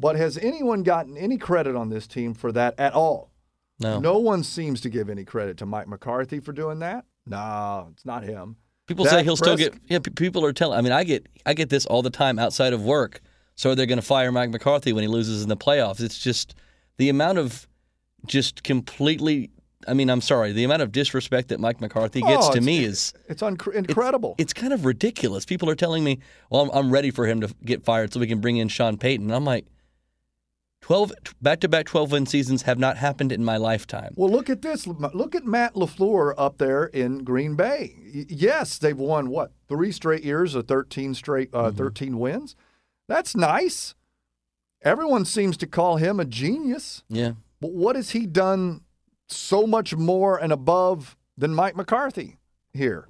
But 0.00 0.16
has 0.16 0.38
anyone 0.38 0.82
gotten 0.82 1.16
any 1.18 1.36
credit 1.36 1.76
on 1.76 1.90
this 1.90 2.06
team 2.06 2.32
for 2.32 2.52
that 2.52 2.74
at 2.78 2.94
all? 2.94 3.30
No. 3.78 3.98
No 4.00 4.18
one 4.18 4.42
seems 4.42 4.80
to 4.82 4.88
give 4.90 5.08
any 5.10 5.24
credit 5.24 5.56
to 5.58 5.66
Mike 5.66 5.88
McCarthy 5.88 6.40
for 6.40 6.52
doing 6.52 6.78
that. 6.80 7.04
No, 7.26 7.88
it's 7.92 8.04
not 8.04 8.22
him. 8.24 8.56
People 8.86 9.04
Dak 9.04 9.14
say 9.14 9.24
he'll 9.24 9.36
still 9.36 9.56
get. 9.56 9.74
Yeah, 9.88 9.98
people 9.98 10.44
are 10.44 10.52
telling. 10.52 10.78
I 10.78 10.82
mean, 10.82 10.92
I 10.92 11.02
get 11.04 11.26
I 11.44 11.54
get 11.54 11.68
this 11.70 11.86
all 11.86 12.02
the 12.02 12.10
time 12.10 12.38
outside 12.38 12.72
of 12.72 12.82
work. 12.84 13.20
So 13.56 13.70
are 13.70 13.74
they're 13.74 13.86
going 13.86 13.98
to 13.98 14.04
fire 14.06 14.30
Mike 14.30 14.50
McCarthy 14.50 14.92
when 14.92 15.02
he 15.02 15.08
loses 15.08 15.42
in 15.42 15.48
the 15.48 15.56
playoffs. 15.56 16.00
It's 16.00 16.18
just 16.18 16.54
the 16.98 17.08
amount 17.08 17.38
of 17.38 17.66
just 18.26 18.62
completely. 18.62 19.50
I 19.88 19.94
mean, 19.94 20.10
I'm 20.10 20.20
sorry. 20.20 20.52
The 20.52 20.64
amount 20.64 20.82
of 20.82 20.90
disrespect 20.92 21.48
that 21.48 21.60
Mike 21.60 21.80
McCarthy 21.80 22.20
gets 22.20 22.48
Oh, 22.48 22.52
to 22.54 22.60
me 22.60 22.84
is 22.84 23.12
It's 23.28 23.42
it's- 23.42 23.74
incredible. 23.74 24.34
It's, 24.38 24.52
kind 24.52 24.72
of 24.72 24.84
ridiculous. 24.84 25.44
People 25.44 25.70
are 25.70 25.74
telling 25.76 26.02
me, 26.02 26.18
"Well, 26.50 26.62
I'm, 26.62 26.70
I'm 26.70 26.90
ready 26.90 27.10
for 27.10 27.26
him 27.26 27.40
to 27.40 27.54
get 27.64 27.84
fired 27.84 28.12
so 28.12 28.20
we 28.20 28.26
can 28.26 28.40
bring 28.40 28.56
in 28.56 28.68
Sean 28.68 28.96
Payton." 28.98 29.30
I'm 29.30 29.44
like, 29.44 29.66
12 30.86 31.12
back-to-back 31.42 31.84
12 31.86 32.12
win 32.12 32.26
seasons 32.26 32.62
have 32.62 32.78
not 32.78 32.96
happened 32.96 33.32
in 33.32 33.44
my 33.44 33.56
lifetime. 33.56 34.12
Well, 34.14 34.30
look 34.30 34.48
at 34.48 34.62
this. 34.62 34.86
Look 34.86 35.34
at 35.34 35.44
Matt 35.44 35.74
LaFleur 35.74 36.32
up 36.38 36.58
there 36.58 36.84
in 36.84 37.24
Green 37.24 37.56
Bay. 37.56 37.96
Yes, 38.28 38.78
they've 38.78 38.96
won 38.96 39.28
what? 39.28 39.50
Three 39.68 39.90
straight 39.90 40.22
years 40.22 40.54
of 40.54 40.68
13 40.68 41.14
straight 41.14 41.52
uh, 41.52 41.72
13 41.72 42.20
wins. 42.20 42.54
That's 43.08 43.34
nice. 43.34 43.96
Everyone 44.80 45.24
seems 45.24 45.56
to 45.56 45.66
call 45.66 45.96
him 45.96 46.20
a 46.20 46.24
genius. 46.24 47.02
Yeah. 47.08 47.32
But 47.60 47.72
what 47.72 47.96
has 47.96 48.10
he 48.10 48.24
done 48.24 48.82
so 49.26 49.66
much 49.66 49.96
more 49.96 50.38
and 50.38 50.52
above 50.52 51.16
than 51.36 51.52
Mike 51.52 51.74
McCarthy 51.74 52.36
here? 52.72 53.08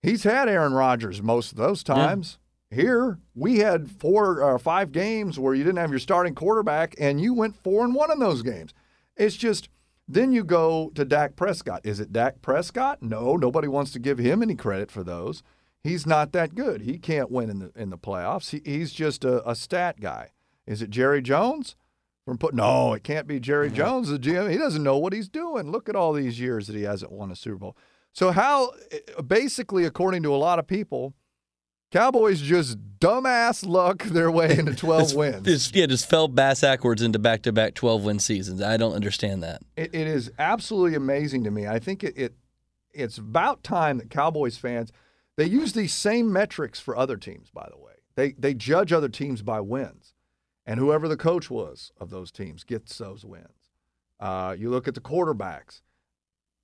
He's 0.00 0.22
had 0.22 0.48
Aaron 0.48 0.74
Rodgers 0.74 1.20
most 1.20 1.50
of 1.50 1.58
those 1.58 1.82
times. 1.82 2.38
Here, 2.70 3.18
we 3.34 3.58
had 3.58 3.90
four 3.90 4.42
or 4.42 4.58
five 4.58 4.92
games 4.92 5.38
where 5.38 5.54
you 5.54 5.64
didn't 5.64 5.78
have 5.78 5.90
your 5.90 5.98
starting 5.98 6.36
quarterback 6.36 6.94
and 7.00 7.20
you 7.20 7.34
went 7.34 7.56
four 7.56 7.84
and 7.84 7.94
one 7.94 8.12
in 8.12 8.20
those 8.20 8.42
games. 8.42 8.72
It's 9.16 9.36
just 9.36 9.68
then 10.06 10.32
you 10.32 10.44
go 10.44 10.90
to 10.94 11.04
Dak 11.04 11.34
Prescott. 11.34 11.80
Is 11.84 11.98
it 11.98 12.12
Dak 12.12 12.42
Prescott? 12.42 13.02
No, 13.02 13.36
nobody 13.36 13.66
wants 13.66 13.90
to 13.92 13.98
give 13.98 14.18
him 14.18 14.42
any 14.42 14.54
credit 14.54 14.90
for 14.90 15.02
those. 15.02 15.42
He's 15.82 16.06
not 16.06 16.32
that 16.32 16.54
good. 16.54 16.82
He 16.82 16.98
can't 16.98 17.30
win 17.30 17.50
in 17.50 17.58
the 17.58 17.72
in 17.74 17.90
the 17.90 17.98
playoffs. 17.98 18.50
He, 18.50 18.60
he's 18.64 18.92
just 18.92 19.24
a, 19.24 19.48
a 19.48 19.56
stat 19.56 20.00
guy. 20.00 20.30
Is 20.66 20.82
it 20.82 20.90
Jerry 20.90 21.22
Jones? 21.22 21.74
From 22.24 22.38
put 22.38 22.54
no, 22.54 22.92
it 22.92 23.02
can't 23.02 23.26
be 23.26 23.40
Jerry 23.40 23.70
Jones, 23.70 24.10
the 24.10 24.18
GM. 24.18 24.50
He 24.50 24.58
doesn't 24.58 24.82
know 24.82 24.98
what 24.98 25.12
he's 25.12 25.28
doing. 25.28 25.72
Look 25.72 25.88
at 25.88 25.96
all 25.96 26.12
these 26.12 26.38
years 26.38 26.66
that 26.66 26.76
he 26.76 26.82
hasn't 26.82 27.10
won 27.10 27.32
a 27.32 27.36
Super 27.36 27.56
Bowl. 27.56 27.76
So 28.12 28.30
how 28.30 28.72
basically, 29.26 29.84
according 29.84 30.22
to 30.24 30.34
a 30.34 30.36
lot 30.36 30.58
of 30.58 30.66
people, 30.66 31.14
Cowboys 31.90 32.40
just 32.40 32.78
dumbass 33.00 33.66
luck 33.66 34.04
their 34.04 34.30
way 34.30 34.56
into 34.56 34.74
12 34.76 35.00
It's- 35.00 35.14
wins. 35.14 35.46
it's- 35.46 35.72
yeah, 35.74 35.86
just 35.86 36.08
fell 36.08 36.28
bass 36.28 36.60
backwards 36.60 37.02
into 37.02 37.18
back-to-back 37.18 37.74
12 37.74 38.04
win 38.04 38.18
seasons. 38.18 38.62
I 38.62 38.76
don't 38.76 38.94
understand 38.94 39.42
that. 39.42 39.62
It, 39.76 39.94
it 39.94 40.06
is 40.06 40.30
absolutely 40.38 40.94
amazing 40.94 41.44
to 41.44 41.50
me. 41.50 41.66
I 41.66 41.78
think 41.78 42.04
it, 42.04 42.16
it 42.16 42.34
it's 42.92 43.18
about 43.18 43.62
time 43.62 43.98
that 43.98 44.10
Cowboys 44.10 44.56
fans 44.56 44.92
they 45.36 45.46
use 45.46 45.72
these 45.72 45.94
same 45.94 46.32
metrics 46.32 46.78
for 46.80 46.96
other 46.96 47.16
teams. 47.16 47.50
By 47.50 47.68
the 47.70 47.78
way, 47.78 47.92
they 48.14 48.32
they 48.32 48.52
judge 48.54 48.92
other 48.92 49.08
teams 49.08 49.42
by 49.42 49.60
wins, 49.60 50.12
and 50.66 50.78
whoever 50.78 51.08
the 51.08 51.16
coach 51.16 51.50
was 51.50 51.92
of 51.98 52.10
those 52.10 52.30
teams 52.30 52.62
gets 52.64 52.96
those 52.98 53.24
wins. 53.24 53.70
Uh, 54.18 54.54
you 54.58 54.68
look 54.70 54.86
at 54.86 54.94
the 54.94 55.00
quarterbacks. 55.00 55.80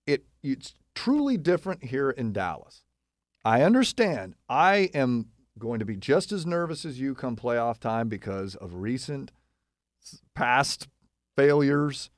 It 0.06 0.24
it's 0.42 0.74
truly 0.94 1.36
different 1.36 1.84
here 1.84 2.10
in 2.10 2.32
Dallas. 2.32 2.82
I 3.46 3.62
understand. 3.62 4.34
I 4.48 4.90
am 4.92 5.26
going 5.56 5.78
to 5.78 5.84
be 5.84 5.94
just 5.94 6.32
as 6.32 6.44
nervous 6.44 6.84
as 6.84 6.98
you 6.98 7.14
come 7.14 7.36
playoff 7.36 7.78
time 7.78 8.08
because 8.08 8.56
of 8.56 8.74
recent 8.74 9.30
past 10.34 10.88
failures. 11.36 12.10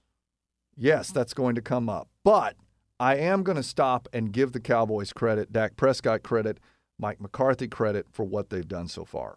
Yes, 0.74 1.10
that's 1.10 1.34
going 1.34 1.54
to 1.56 1.60
come 1.60 1.90
up. 1.90 2.08
But 2.24 2.56
I 2.98 3.16
am 3.16 3.42
going 3.42 3.56
to 3.56 3.62
stop 3.62 4.08
and 4.10 4.32
give 4.32 4.52
the 4.52 4.58
Cowboys 4.58 5.12
credit, 5.12 5.52
Dak 5.52 5.76
Prescott 5.76 6.22
credit, 6.22 6.60
Mike 6.98 7.20
McCarthy 7.20 7.68
credit 7.68 8.06
for 8.10 8.24
what 8.24 8.48
they've 8.48 8.66
done 8.66 8.88
so 8.88 9.04
far. 9.04 9.36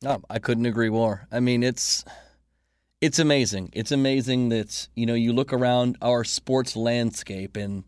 No, 0.00 0.22
I 0.30 0.38
couldn't 0.38 0.64
agree 0.64 0.88
more. 0.88 1.28
I 1.30 1.40
mean, 1.40 1.62
it's 1.62 2.02
it's 3.02 3.18
amazing. 3.18 3.68
It's 3.74 3.92
amazing 3.92 4.48
that 4.48 4.88
you 4.94 5.04
know 5.04 5.12
you 5.12 5.34
look 5.34 5.52
around 5.52 5.98
our 6.00 6.24
sports 6.24 6.76
landscape 6.76 7.58
and 7.58 7.84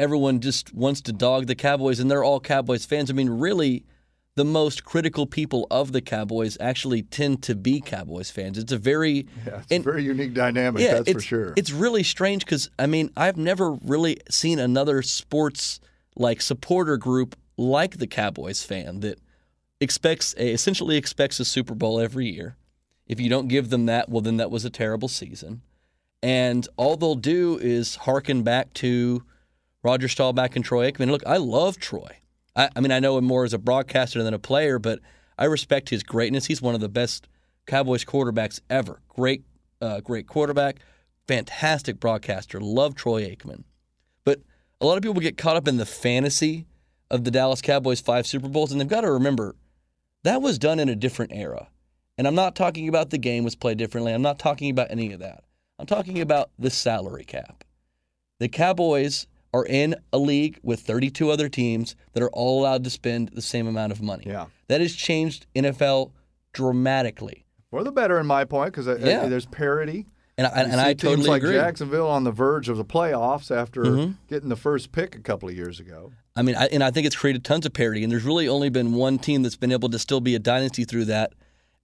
everyone 0.00 0.40
just 0.40 0.74
wants 0.74 1.00
to 1.02 1.12
dog 1.12 1.46
the 1.46 1.54
Cowboys, 1.54 2.00
and 2.00 2.10
they're 2.10 2.24
all 2.24 2.40
Cowboys 2.40 2.84
fans. 2.86 3.10
I 3.10 3.12
mean, 3.12 3.28
really, 3.28 3.84
the 4.34 4.44
most 4.44 4.84
critical 4.84 5.26
people 5.26 5.66
of 5.70 5.92
the 5.92 6.00
Cowboys 6.00 6.56
actually 6.58 7.02
tend 7.02 7.42
to 7.42 7.54
be 7.54 7.80
Cowboys 7.80 8.30
fans. 8.30 8.56
It's 8.56 8.72
a 8.72 8.78
very 8.78 9.26
Yeah, 9.46 9.58
it's 9.58 9.66
and- 9.70 9.80
a 9.86 9.90
very 9.90 10.02
unique 10.04 10.32
dynamic, 10.34 10.82
that's 10.82 11.00
it's, 11.08 11.12
for 11.12 11.20
sure. 11.20 11.52
It's 11.56 11.70
really 11.70 12.02
strange 12.02 12.44
because 12.44 12.70
I 12.78 12.86
mean 12.86 13.10
I've 13.16 13.36
never 13.36 13.72
really 13.72 14.18
seen 14.30 14.58
another 14.58 15.02
sports 15.02 15.78
like 16.16 16.40
supporter 16.40 16.96
group 16.96 17.36
like 17.56 17.98
the 17.98 18.06
Cowboys 18.06 18.62
fan 18.62 19.00
that 19.00 19.18
expects 19.80 20.34
a, 20.38 20.50
essentially 20.52 20.96
expects 20.96 21.38
a 21.40 21.44
Super 21.44 21.74
Bowl 21.74 22.00
every 22.00 22.28
year. 22.30 22.56
If 23.06 23.20
you 23.20 23.28
don't 23.28 23.48
give 23.48 23.68
them 23.68 23.86
that, 23.86 24.08
well 24.08 24.22
then 24.22 24.38
that 24.38 24.50
was 24.50 24.64
a 24.64 24.70
terrible 24.70 25.08
season. 25.08 25.60
And 26.22 26.66
all 26.76 26.96
they'll 26.96 27.14
do 27.14 27.58
is 27.60 27.96
hearken 27.96 28.42
back 28.42 28.72
to 28.74 29.22
Roger 29.82 30.08
Staubach 30.08 30.56
and 30.56 30.64
Troy 30.64 30.90
Aikman. 30.90 31.10
Look, 31.10 31.22
I 31.26 31.38
love 31.38 31.78
Troy. 31.78 32.18
I, 32.54 32.68
I 32.74 32.80
mean, 32.80 32.92
I 32.92 33.00
know 33.00 33.18
him 33.18 33.24
more 33.24 33.44
as 33.44 33.54
a 33.54 33.58
broadcaster 33.58 34.22
than 34.22 34.34
a 34.34 34.38
player, 34.38 34.78
but 34.78 35.00
I 35.38 35.44
respect 35.44 35.88
his 35.88 36.02
greatness. 36.02 36.46
He's 36.46 36.60
one 36.60 36.74
of 36.74 36.80
the 36.80 36.88
best 36.88 37.28
Cowboys 37.66 38.04
quarterbacks 38.04 38.60
ever. 38.68 39.00
Great, 39.08 39.44
uh, 39.80 40.00
great 40.00 40.26
quarterback, 40.26 40.80
fantastic 41.26 41.98
broadcaster. 42.00 42.60
Love 42.60 42.94
Troy 42.94 43.24
Aikman. 43.24 43.64
But 44.24 44.40
a 44.80 44.86
lot 44.86 44.96
of 44.96 45.02
people 45.02 45.20
get 45.20 45.36
caught 45.36 45.56
up 45.56 45.68
in 45.68 45.76
the 45.76 45.86
fantasy 45.86 46.66
of 47.10 47.24
the 47.24 47.30
Dallas 47.30 47.62
Cowboys 47.62 48.00
five 48.00 48.26
Super 48.26 48.48
Bowls, 48.48 48.72
and 48.72 48.80
they've 48.80 48.88
got 48.88 49.02
to 49.02 49.12
remember 49.12 49.56
that 50.22 50.42
was 50.42 50.58
done 50.58 50.78
in 50.78 50.88
a 50.88 50.96
different 50.96 51.32
era. 51.32 51.68
And 52.18 52.26
I'm 52.26 52.34
not 52.34 52.54
talking 52.54 52.88
about 52.88 53.08
the 53.08 53.18
game 53.18 53.44
was 53.44 53.56
played 53.56 53.78
differently. 53.78 54.12
I'm 54.12 54.20
not 54.20 54.38
talking 54.38 54.70
about 54.70 54.90
any 54.90 55.12
of 55.12 55.20
that. 55.20 55.44
I'm 55.78 55.86
talking 55.86 56.20
about 56.20 56.50
the 56.58 56.68
salary 56.68 57.24
cap. 57.24 57.64
The 58.38 58.48
Cowboys 58.48 59.26
are 59.52 59.64
in 59.66 59.96
a 60.12 60.18
league 60.18 60.58
with 60.62 60.80
32 60.80 61.30
other 61.30 61.48
teams 61.48 61.96
that 62.12 62.22
are 62.22 62.30
all 62.30 62.60
allowed 62.60 62.84
to 62.84 62.90
spend 62.90 63.30
the 63.30 63.42
same 63.42 63.66
amount 63.66 63.90
of 63.92 64.00
money. 64.00 64.24
Yeah. 64.26 64.46
That 64.68 64.80
has 64.80 64.94
changed 64.94 65.46
NFL 65.54 66.12
dramatically. 66.52 67.44
For 67.70 67.82
the 67.84 67.92
better, 67.92 68.18
in 68.18 68.26
my 68.26 68.44
point, 68.44 68.72
because 68.72 68.86
Yeah. 68.86 69.26
there's 69.26 69.46
parity. 69.46 70.06
And, 70.38 70.46
I- 70.46 70.50
and, 70.62 70.72
see 70.72 70.78
I 70.78 70.94
totally 70.94 71.28
like 71.28 71.42
agree. 71.42 71.56
Jacksonville 71.56 72.08
on 72.08 72.24
the 72.24 72.30
verge 72.32 72.68
of 72.68 72.76
the 72.78 72.84
playoffs 72.84 73.54
after 73.54 73.82
Mhm. 73.82 74.14
getting 74.28 74.48
the 74.48 74.56
first 74.56 74.90
pick 74.92 75.14
a 75.14 75.18
couple 75.20 75.48
of 75.48 75.54
years 75.54 75.78
ago. 75.80 76.12
I 76.34 76.42
mean, 76.42 76.54
I, 76.56 76.66
and 76.66 76.82
I 76.82 76.90
think 76.90 77.06
it's 77.06 77.16
created 77.16 77.44
tons 77.44 77.66
of 77.66 77.72
parity. 77.72 78.02
And 78.02 78.10
there's 78.10 78.24
really 78.24 78.48
only 78.48 78.70
been 78.70 78.94
one 78.94 79.18
team 79.18 79.42
that's 79.42 79.56
been 79.56 79.72
able 79.72 79.88
to 79.90 79.98
still 79.98 80.20
be 80.20 80.34
a 80.34 80.38
dynasty 80.38 80.84
through 80.84 81.06
that, 81.06 81.32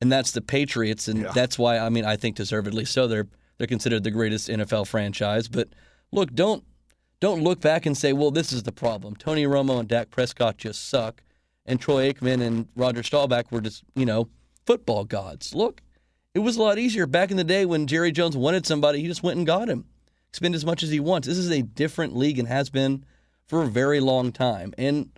and 0.01 0.11
that's 0.11 0.31
the 0.31 0.41
Patriots. 0.41 1.07
And 1.09 1.21
Yeah. 1.23 1.33
that's 1.35 1.59
why, 1.59 1.79
I 1.79 1.89
mean, 1.91 2.05
I 2.05 2.17
think 2.17 2.37
deservedly 2.37 2.85
so. 2.85 3.07
They're 3.07 3.27
they're 3.59 3.67
considered 3.67 4.05
the 4.05 4.11
greatest 4.11 4.51
NFL 4.51 4.85
franchise. 4.87 5.49
But 5.49 5.69
look, 6.13 6.35
don't 6.35 6.63
don't 7.21 7.43
look 7.43 7.61
back 7.61 7.87
and 7.87 7.97
say, 7.97 8.13
well, 8.13 8.31
this 8.31 8.53
is 8.53 8.65
the 8.65 8.73
problem. 8.73 9.17
Tony 9.17 9.45
Romo 9.45 9.81
and 9.81 9.89
Dak 9.89 10.11
Prescott 10.11 10.59
just 10.59 10.89
suck, 10.89 11.23
and 11.65 11.81
Troy 11.81 12.13
Aikman 12.13 12.43
and 12.43 12.69
Roger 12.77 13.03
Staubach 13.03 13.51
were 13.51 13.61
just 13.61 13.83
you 13.95 14.07
know 14.07 14.29
football 14.67 15.05
gods. 15.05 15.55
Look, 15.55 15.83
it 16.35 16.41
was 16.41 16.57
a 16.57 16.63
lot 16.63 16.79
easier 16.79 17.07
back 17.07 17.31
in 17.31 17.37
the 17.37 17.45
day 17.45 17.65
when 17.65 17.87
Jerry 17.87 18.13
Jones 18.13 18.37
wanted 18.37 18.67
somebody, 18.67 19.01
he 19.01 19.07
just 19.07 19.23
went 19.23 19.39
and 19.39 19.47
got 19.47 19.69
him. 19.69 19.87
Spend 20.33 20.55
as 20.55 20.67
much 20.67 20.83
as 20.83 20.91
he 20.91 21.01
wants. 21.01 21.27
This 21.27 21.39
is 21.39 21.51
a 21.51 21.63
different 21.63 22.15
league 22.15 22.39
and 22.39 22.47
has 22.47 22.69
been 22.69 23.05
for 23.47 23.63
a 23.63 23.67
very 23.67 24.01
long 24.01 24.33
time. 24.33 24.75
And 24.77 25.11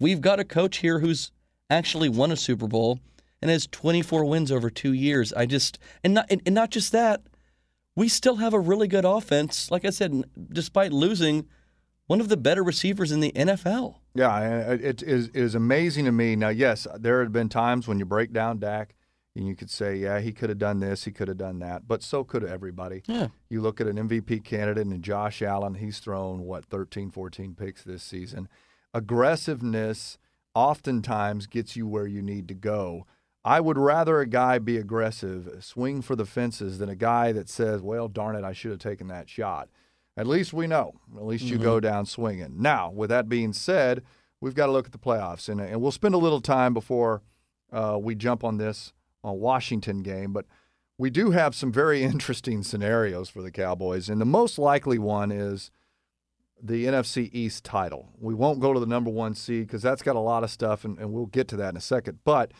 we've 0.00 0.20
got 0.20 0.40
a 0.40 0.44
coach 0.44 0.78
here 0.78 0.98
who's 0.98 1.30
actually 1.70 2.08
won 2.08 2.32
a 2.32 2.36
Super 2.36 2.66
Bowl 2.66 2.98
and 3.40 3.50
has 3.50 3.68
24 3.68 4.24
wins 4.24 4.50
over 4.50 4.70
two 4.70 4.92
years. 4.92 5.32
I 5.34 5.46
just 5.46 5.78
and 6.02 6.14
not 6.14 6.26
and, 6.28 6.42
and 6.44 6.54
not 6.54 6.70
just 6.70 6.92
that, 6.92 7.20
we 7.96 8.08
still 8.08 8.36
have 8.36 8.54
a 8.54 8.60
really 8.60 8.88
good 8.88 9.04
offense. 9.04 9.70
Like 9.70 9.84
I 9.84 9.90
said, 9.90 10.24
despite 10.50 10.92
losing 10.92 11.46
one 12.06 12.20
of 12.20 12.28
the 12.28 12.36
better 12.36 12.62
receivers 12.62 13.12
in 13.12 13.20
the 13.20 13.32
NFL. 13.32 13.96
Yeah, 14.14 14.34
uh, 14.68 14.78
it 14.80 15.02
is, 15.02 15.28
it 15.28 15.36
is 15.36 15.54
amazing 15.54 16.04
to 16.04 16.12
me. 16.12 16.36
Now, 16.36 16.50
yes, 16.50 16.86
there 16.98 17.22
have 17.22 17.32
been 17.32 17.48
times 17.48 17.88
when 17.88 17.98
you 17.98 18.04
break 18.04 18.32
down 18.32 18.58
Dak 18.58 18.94
and 19.34 19.46
you 19.46 19.56
could 19.56 19.70
say, 19.70 19.96
yeah, 19.96 20.20
he 20.20 20.32
could 20.32 20.48
have 20.48 20.58
done 20.58 20.80
this, 20.80 21.04
he 21.04 21.10
could 21.10 21.28
have 21.28 21.38
done 21.38 21.58
that, 21.60 21.88
but 21.88 22.02
so 22.02 22.22
could 22.22 22.44
everybody. 22.44 23.02
Yeah. 23.06 23.28
You 23.48 23.60
look 23.60 23.80
at 23.80 23.86
an 23.86 23.96
MVP 23.96 24.44
candidate 24.44 24.86
and 24.86 25.02
Josh 25.02 25.42
Allen, 25.42 25.74
he's 25.74 25.98
thrown, 25.98 26.42
what, 26.42 26.64
13, 26.66 27.10
14 27.10 27.54
picks 27.54 27.82
this 27.82 28.02
season. 28.02 28.48
Aggressiveness 28.92 30.18
oftentimes 30.54 31.46
gets 31.46 31.74
you 31.74 31.86
where 31.86 32.06
you 32.06 32.22
need 32.22 32.46
to 32.48 32.54
go. 32.54 33.06
I 33.44 33.60
would 33.60 33.76
rather 33.76 34.20
a 34.20 34.26
guy 34.26 34.58
be 34.58 34.78
aggressive, 34.78 35.58
swing 35.60 36.00
for 36.00 36.16
the 36.16 36.24
fences, 36.24 36.78
than 36.78 36.88
a 36.88 36.94
guy 36.94 37.32
that 37.32 37.50
says, 37.50 37.82
well, 37.82 38.08
darn 38.08 38.36
it, 38.36 38.44
I 38.44 38.54
should 38.54 38.70
have 38.70 38.80
taken 38.80 39.08
that 39.08 39.28
shot. 39.28 39.68
At 40.16 40.26
least 40.26 40.52
we 40.52 40.66
know. 40.66 40.94
At 41.16 41.26
least 41.26 41.44
you 41.44 41.56
mm-hmm. 41.56 41.64
go 41.64 41.80
down 41.80 42.06
swinging. 42.06 42.62
Now, 42.62 42.90
with 42.90 43.10
that 43.10 43.28
being 43.28 43.52
said, 43.52 44.02
we've 44.40 44.54
got 44.54 44.66
to 44.66 44.72
look 44.72 44.86
at 44.86 44.92
the 44.92 44.98
playoffs, 44.98 45.48
and, 45.48 45.60
and 45.60 45.82
we'll 45.82 45.92
spend 45.92 46.14
a 46.14 46.18
little 46.18 46.40
time 46.40 46.72
before 46.72 47.22
uh, 47.72 47.98
we 48.00 48.14
jump 48.14 48.44
on 48.44 48.56
this 48.56 48.92
on 49.22 49.40
Washington 49.40 50.02
game. 50.02 50.32
But 50.32 50.46
we 50.96 51.10
do 51.10 51.32
have 51.32 51.54
some 51.54 51.72
very 51.72 52.02
interesting 52.04 52.62
scenarios 52.62 53.28
for 53.28 53.42
the 53.42 53.50
Cowboys, 53.50 54.08
and 54.08 54.20
the 54.20 54.26
most 54.26 54.58
likely 54.58 54.98
one 54.98 55.30
is 55.30 55.70
the 56.62 56.86
NFC 56.86 57.28
East 57.32 57.62
title. 57.64 58.08
We 58.18 58.32
won't 58.32 58.60
go 58.60 58.72
to 58.72 58.80
the 58.80 58.86
number 58.86 59.10
one 59.10 59.34
seed 59.34 59.66
because 59.66 59.82
that's 59.82 60.02
got 60.02 60.16
a 60.16 60.20
lot 60.20 60.44
of 60.44 60.50
stuff, 60.50 60.84
and, 60.84 60.98
and 60.98 61.12
we'll 61.12 61.26
get 61.26 61.48
to 61.48 61.56
that 61.56 61.70
in 61.70 61.76
a 61.76 61.82
second. 61.82 62.20
But 62.24 62.52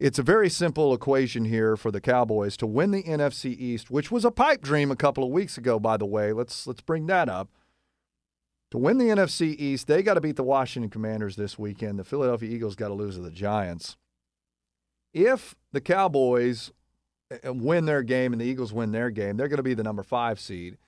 it's 0.00 0.18
a 0.18 0.22
very 0.22 0.48
simple 0.48 0.94
equation 0.94 1.44
here 1.44 1.76
for 1.76 1.90
the 1.90 2.00
Cowboys 2.00 2.56
to 2.56 2.66
win 2.66 2.90
the 2.90 3.02
NFC 3.02 3.54
East, 3.56 3.90
which 3.90 4.10
was 4.10 4.24
a 4.24 4.30
pipe 4.30 4.62
dream 4.62 4.90
a 4.90 4.96
couple 4.96 5.22
of 5.22 5.30
weeks 5.30 5.58
ago, 5.58 5.78
by 5.78 5.98
the 5.98 6.06
way. 6.06 6.32
Let's 6.32 6.66
let's 6.66 6.80
bring 6.80 7.06
that 7.06 7.28
up. 7.28 7.50
To 8.70 8.78
win 8.78 8.98
the 8.98 9.06
NFC 9.06 9.54
East, 9.58 9.88
they 9.88 10.02
got 10.02 10.14
to 10.14 10.20
beat 10.20 10.36
the 10.36 10.42
Washington 10.42 10.90
Commanders 10.90 11.36
this 11.36 11.58
weekend. 11.58 11.98
The 11.98 12.04
Philadelphia 12.04 12.48
Eagles 12.48 12.76
got 12.76 12.88
to 12.88 12.94
lose 12.94 13.16
to 13.16 13.20
the 13.20 13.30
Giants. 13.30 13.96
If 15.12 15.54
the 15.72 15.80
Cowboys 15.80 16.72
uh, 17.44 17.52
win 17.52 17.84
their 17.84 18.02
game 18.02 18.32
and 18.32 18.40
the 18.40 18.46
Eagles 18.46 18.72
win 18.72 18.92
their 18.92 19.10
game, 19.10 19.36
they're 19.36 19.48
going 19.48 19.58
to 19.58 19.62
be 19.62 19.74
the 19.74 19.82
number 19.82 20.04
five 20.04 20.40
seed, 20.40 20.78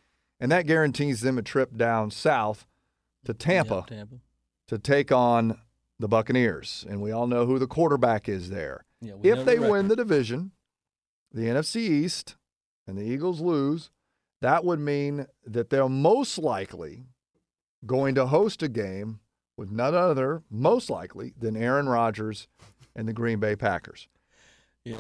and 0.41 0.51
that 0.51 0.67
guarantees 0.67 1.21
them 1.21 1.37
a 1.37 1.43
trip 1.43 1.77
down 1.77 2.11
south 2.11 2.67
to 3.27 3.35
Tampa, 3.35 3.75
yep, 3.75 3.87
Tampa. 3.89 4.15
to 4.69 4.79
take 4.79 5.13
on 5.13 5.59
the 6.03 6.09
Buccaneers. 6.09 6.85
And 6.89 7.01
we 7.01 7.13
all 7.13 7.27
know 7.27 7.47
who 7.47 7.59
the 7.59 7.67
quarterback 7.67 8.29
is 8.29 8.51
there. 8.51 8.85
Yeah, 9.01 9.15
if 9.23 9.45
they 9.47 9.57
the 9.57 9.71
win 9.71 9.89
the 9.89 9.97
division, 9.97 10.51
the 11.33 11.43
NFC 11.43 11.77
East, 11.77 12.37
and 12.87 12.99
the 12.99 13.05
Eagles 13.05 13.41
lose, 13.41 13.91
that 14.43 14.65
would 14.65 14.81
mean 14.81 15.27
that 15.47 15.71
they're 15.71 15.89
most 15.89 16.39
likely 16.39 17.05
going 17.87 18.17
to 18.17 18.27
host 18.27 18.63
a 18.63 18.69
game 18.69 19.21
with 19.57 19.71
none 19.71 19.95
other, 19.95 20.43
most 20.51 20.91
likely, 20.91 21.35
than 21.39 21.57
Aaron 21.57 21.89
Rodgers 21.89 22.49
and 22.97 23.09
the 23.09 23.13
Green 23.13 23.39
Bay 23.39 23.55
Packers. 23.55 24.09
Yeah. 24.85 24.97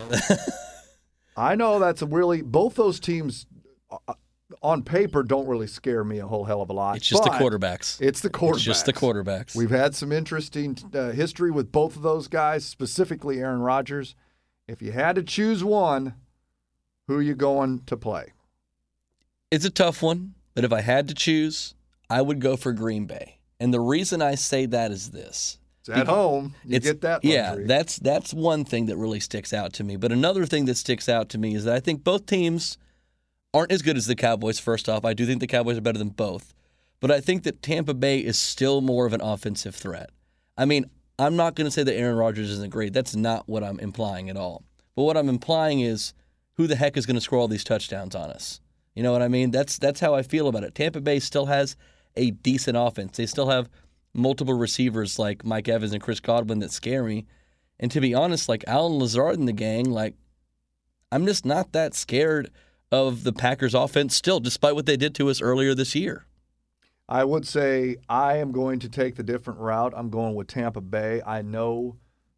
I 1.36 1.56
know 1.56 1.80
that's 1.80 2.02
a 2.02 2.06
really 2.06 2.42
both 2.42 2.76
those 2.76 3.00
teams 3.00 3.46
uh, 3.90 4.14
on 4.62 4.82
paper 4.82 5.22
don't 5.22 5.46
really 5.46 5.66
scare 5.66 6.04
me 6.04 6.18
a 6.18 6.26
whole 6.26 6.44
hell 6.44 6.62
of 6.62 6.70
a 6.70 6.72
lot. 6.72 6.96
It's 6.96 7.06
just 7.06 7.24
the 7.24 7.30
quarterbacks. 7.30 8.00
It's 8.00 8.20
the 8.20 8.30
quarterbacks. 8.30 8.54
It's 8.54 8.62
just 8.64 8.86
the 8.86 8.92
quarterbacks. 8.92 9.56
We've 9.56 9.70
had 9.70 9.94
some 9.94 10.12
interesting 10.12 10.78
uh, 10.94 11.10
history 11.10 11.50
with 11.50 11.72
both 11.72 11.96
of 11.96 12.02
those 12.02 12.28
guys, 12.28 12.64
specifically 12.64 13.40
Aaron 13.40 13.60
Rodgers. 13.60 14.14
If 14.68 14.80
you 14.80 14.92
had 14.92 15.16
to 15.16 15.22
choose 15.22 15.64
one, 15.64 16.14
who 17.08 17.16
are 17.16 17.22
you 17.22 17.34
going 17.34 17.80
to 17.86 17.96
play? 17.96 18.32
It's 19.50 19.64
a 19.64 19.70
tough 19.70 20.02
one, 20.02 20.34
but 20.54 20.64
if 20.64 20.72
I 20.72 20.80
had 20.80 21.08
to 21.08 21.14
choose, 21.14 21.74
I 22.08 22.22
would 22.22 22.40
go 22.40 22.56
for 22.56 22.72
Green 22.72 23.06
Bay. 23.06 23.38
And 23.58 23.74
the 23.74 23.80
reason 23.80 24.22
I 24.22 24.36
say 24.36 24.66
that 24.66 24.90
is 24.90 25.10
this. 25.10 25.58
It's 25.80 25.88
at 25.88 26.06
home. 26.06 26.54
You 26.64 26.78
get 26.78 27.00
that. 27.00 27.24
Luxury. 27.24 27.32
Yeah, 27.32 27.56
that's 27.66 27.96
that's 27.96 28.32
one 28.32 28.64
thing 28.64 28.86
that 28.86 28.96
really 28.96 29.18
sticks 29.18 29.52
out 29.52 29.72
to 29.74 29.84
me. 29.84 29.96
But 29.96 30.12
another 30.12 30.46
thing 30.46 30.66
that 30.66 30.76
sticks 30.76 31.08
out 31.08 31.28
to 31.30 31.38
me 31.38 31.56
is 31.56 31.64
that 31.64 31.74
I 31.74 31.80
think 31.80 32.04
both 32.04 32.26
teams 32.26 32.78
aren't 33.54 33.72
as 33.72 33.82
good 33.82 33.96
as 33.96 34.06
the 34.06 34.14
Cowboys. 34.14 34.58
First 34.58 34.88
off, 34.88 35.04
I 35.04 35.14
do 35.14 35.26
think 35.26 35.40
the 35.40 35.46
Cowboys 35.46 35.78
are 35.78 35.82
better 35.82 35.98
than 35.98 36.10
both. 36.10 36.54
But 37.00 37.10
I 37.10 37.20
think 37.20 37.42
that 37.42 37.62
Tampa 37.62 37.94
Bay 37.94 38.18
is 38.18 38.38
still 38.38 38.80
more 38.80 39.06
of 39.06 39.12
an 39.12 39.20
offensive 39.20 39.74
threat. 39.74 40.10
I 40.56 40.64
mean, 40.64 40.86
I'm 41.18 41.36
not 41.36 41.54
going 41.54 41.66
to 41.66 41.70
say 41.70 41.82
that 41.82 41.96
Aaron 41.96 42.16
Rodgers 42.16 42.50
isn't 42.50 42.70
great. 42.70 42.92
That's 42.92 43.16
not 43.16 43.48
what 43.48 43.64
I'm 43.64 43.80
implying 43.80 44.30
at 44.30 44.36
all. 44.36 44.62
But 44.94 45.04
what 45.04 45.16
I'm 45.16 45.28
implying 45.28 45.80
is 45.80 46.14
who 46.54 46.66
the 46.66 46.76
heck 46.76 46.96
is 46.96 47.06
going 47.06 47.16
to 47.16 47.20
score 47.20 47.38
all 47.38 47.48
these 47.48 47.64
touchdowns 47.64 48.14
on 48.14 48.30
us? 48.30 48.60
You 48.94 49.02
know 49.02 49.12
what 49.12 49.22
I 49.22 49.28
mean? 49.28 49.50
That's 49.50 49.78
that's 49.78 50.00
how 50.00 50.14
I 50.14 50.22
feel 50.22 50.48
about 50.48 50.64
it. 50.64 50.74
Tampa 50.74 51.00
Bay 51.00 51.18
still 51.18 51.46
has 51.46 51.76
a 52.14 52.30
decent 52.30 52.76
offense. 52.76 53.16
They 53.16 53.26
still 53.26 53.48
have 53.48 53.70
multiple 54.14 54.54
receivers 54.54 55.18
like 55.18 55.44
Mike 55.44 55.68
Evans 55.68 55.92
and 55.92 56.02
Chris 56.02 56.20
Godwin 56.20 56.58
that 56.58 56.70
scare 56.70 57.02
me. 57.02 57.26
And 57.80 57.90
to 57.90 58.00
be 58.00 58.14
honest, 58.14 58.48
like 58.48 58.64
Allen 58.66 58.98
Lazard 58.98 59.38
and 59.38 59.48
the 59.48 59.52
gang, 59.52 59.90
like 59.90 60.14
I'm 61.10 61.26
just 61.26 61.46
not 61.46 61.72
that 61.72 61.94
scared 61.94 62.50
of 62.92 63.24
the 63.24 63.32
Packers 63.32 63.74
offense 63.74 64.14
still, 64.14 64.38
despite 64.38 64.74
what 64.74 64.86
they 64.86 64.96
did 64.96 65.14
to 65.16 65.30
us 65.30 65.40
earlier 65.40 65.74
this 65.74 65.94
year. 65.94 66.26
I 67.08 67.24
would 67.24 67.46
say 67.46 67.96
I 68.08 68.36
am 68.36 68.52
going 68.52 68.78
to 68.80 68.88
take 68.88 69.16
the 69.16 69.22
different 69.22 69.58
route. 69.58 69.92
I'm 69.96 70.10
going 70.10 70.34
with 70.34 70.46
Tampa 70.46 70.80
Bay. 70.80 71.20
I 71.26 71.42
know 71.42 71.96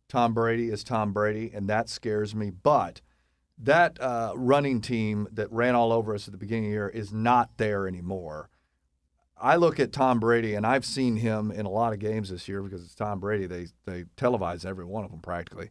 Tom 0.09 0.33
Brady 0.33 0.71
is 0.71 0.85
Tom 0.85 1.13
Brady, 1.13 1.51
and 1.53 1.69
that 1.69 1.89
scares 1.89 2.35
me. 2.35 2.51
But 2.51 3.01
that 3.59 4.01
uh, 4.01 4.33
running 4.37 4.81
team 4.81 5.29
that 5.33 5.51
ran 5.53 5.75
all 5.75 5.93
over 5.93 6.15
us 6.15 6.27
at 6.29 6.33
the 6.33 6.39
beginning 6.39 6.67
of 6.67 6.71
the 6.71 6.75
year 6.75 6.89
is 6.89 7.13
not 7.13 7.51
there 7.57 7.87
anymore. 7.87 8.49
I 9.37 9.57
look 9.57 9.81
at 9.81 9.93
Tom 9.93 10.21
Brady, 10.21 10.55
and 10.55 10.67
I've 10.67 10.85
seen 10.85 11.17
him 11.17 11.51
in 11.51 11.67
a 11.67 11.71
lot 11.71 11.93
of 11.93 11.99
games 11.99 12.31
this 12.31 12.49
year 12.49 12.63
because 12.63 12.83
it's 12.83 12.95
Tom 12.95 13.21
Brady. 13.21 13.47
They 13.47 13.67
they 13.85 14.05
televise 14.17 14.65
every 14.65 14.85
one 14.85 15.05
of 15.05 15.11
them 15.11 15.21
practically. 15.21 15.71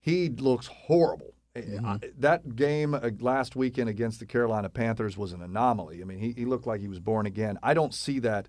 He 0.00 0.28
looks 0.28 0.66
horrible. 0.66 1.34
Mm-hmm. 1.62 1.86
I, 1.86 1.98
that 2.18 2.56
game 2.56 2.94
uh, 2.94 3.10
last 3.20 3.56
weekend 3.56 3.88
against 3.88 4.20
the 4.20 4.26
Carolina 4.26 4.68
Panthers 4.68 5.16
was 5.16 5.32
an 5.32 5.42
anomaly. 5.42 6.00
I 6.00 6.04
mean, 6.04 6.18
he, 6.18 6.32
he 6.32 6.44
looked 6.44 6.66
like 6.66 6.80
he 6.80 6.88
was 6.88 7.00
born 7.00 7.26
again. 7.26 7.58
I 7.62 7.74
don't 7.74 7.94
see 7.94 8.18
that 8.20 8.48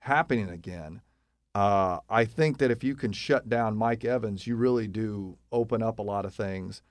happening 0.00 0.48
again. 0.48 1.02
Uh, 1.54 1.98
I 2.08 2.24
think 2.24 2.58
that 2.58 2.70
if 2.70 2.84
you 2.84 2.94
can 2.94 3.12
shut 3.12 3.48
down 3.48 3.76
Mike 3.76 4.04
Evans, 4.04 4.46
you 4.46 4.54
really 4.54 4.86
do 4.86 5.38
open 5.50 5.82
up 5.82 5.98
a 5.98 6.02
lot 6.02 6.24
of 6.24 6.34
things. 6.34 6.82